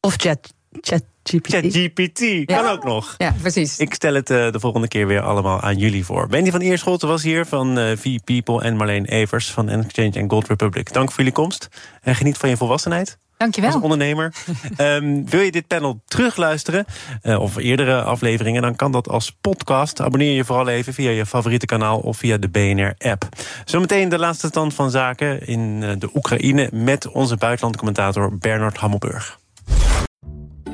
Of 0.00 0.14
chat, 0.16 0.54
chat 0.80 1.02
ChatGPT 1.24 2.18
ja. 2.18 2.44
kan 2.44 2.66
ook 2.66 2.84
nog. 2.84 3.14
Ja, 3.18 3.34
precies. 3.40 3.78
Ik 3.78 3.94
stel 3.94 4.14
het 4.14 4.30
uh, 4.30 4.50
de 4.52 4.60
volgende 4.60 4.88
keer 4.88 5.06
weer 5.06 5.20
allemaal 5.20 5.60
aan 5.60 5.78
jullie 5.78 6.04
voor. 6.04 6.28
Wendy 6.28 6.50
van 6.50 6.60
Eerscholten 6.60 7.08
was 7.08 7.22
hier 7.22 7.46
van 7.46 7.78
uh, 7.78 7.96
V-People 7.96 8.62
en 8.62 8.76
Marleen 8.76 9.04
Evers 9.04 9.50
van 9.50 9.68
Exchange 9.68 10.12
en 10.12 10.30
Gold 10.30 10.48
Republic. 10.48 10.92
Dank 10.92 11.08
voor 11.08 11.18
jullie 11.18 11.32
komst 11.32 11.68
en 12.02 12.14
geniet 12.14 12.36
van 12.36 12.48
je 12.48 12.56
volwassenheid. 12.56 13.18
Dankjewel. 13.36 13.72
Als 13.72 13.82
ondernemer. 13.82 14.34
um, 14.78 15.28
wil 15.30 15.40
je 15.40 15.50
dit 15.50 15.66
panel 15.66 16.00
terugluisteren 16.06 16.84
uh, 17.22 17.40
of 17.40 17.56
eerdere 17.56 18.02
afleveringen, 18.02 18.62
dan 18.62 18.76
kan 18.76 18.92
dat 18.92 19.08
als 19.08 19.36
podcast. 19.40 20.00
Abonneer 20.00 20.34
je 20.34 20.44
vooral 20.44 20.68
even 20.68 20.94
via 20.94 21.10
je 21.10 21.26
favoriete 21.26 21.66
kanaal 21.66 21.98
of 21.98 22.16
via 22.16 22.36
de 22.36 22.48
BNR-app. 22.48 23.28
Zometeen 23.64 24.08
de 24.08 24.18
laatste 24.18 24.46
stand 24.46 24.74
van 24.74 24.90
zaken 24.90 25.46
in 25.46 25.80
de 25.98 26.08
Oekraïne 26.14 26.68
met 26.72 27.08
onze 27.08 27.36
buitenlandcommentator 27.36 28.38
Bernard 28.38 28.76
Hammelburg. 28.76 29.38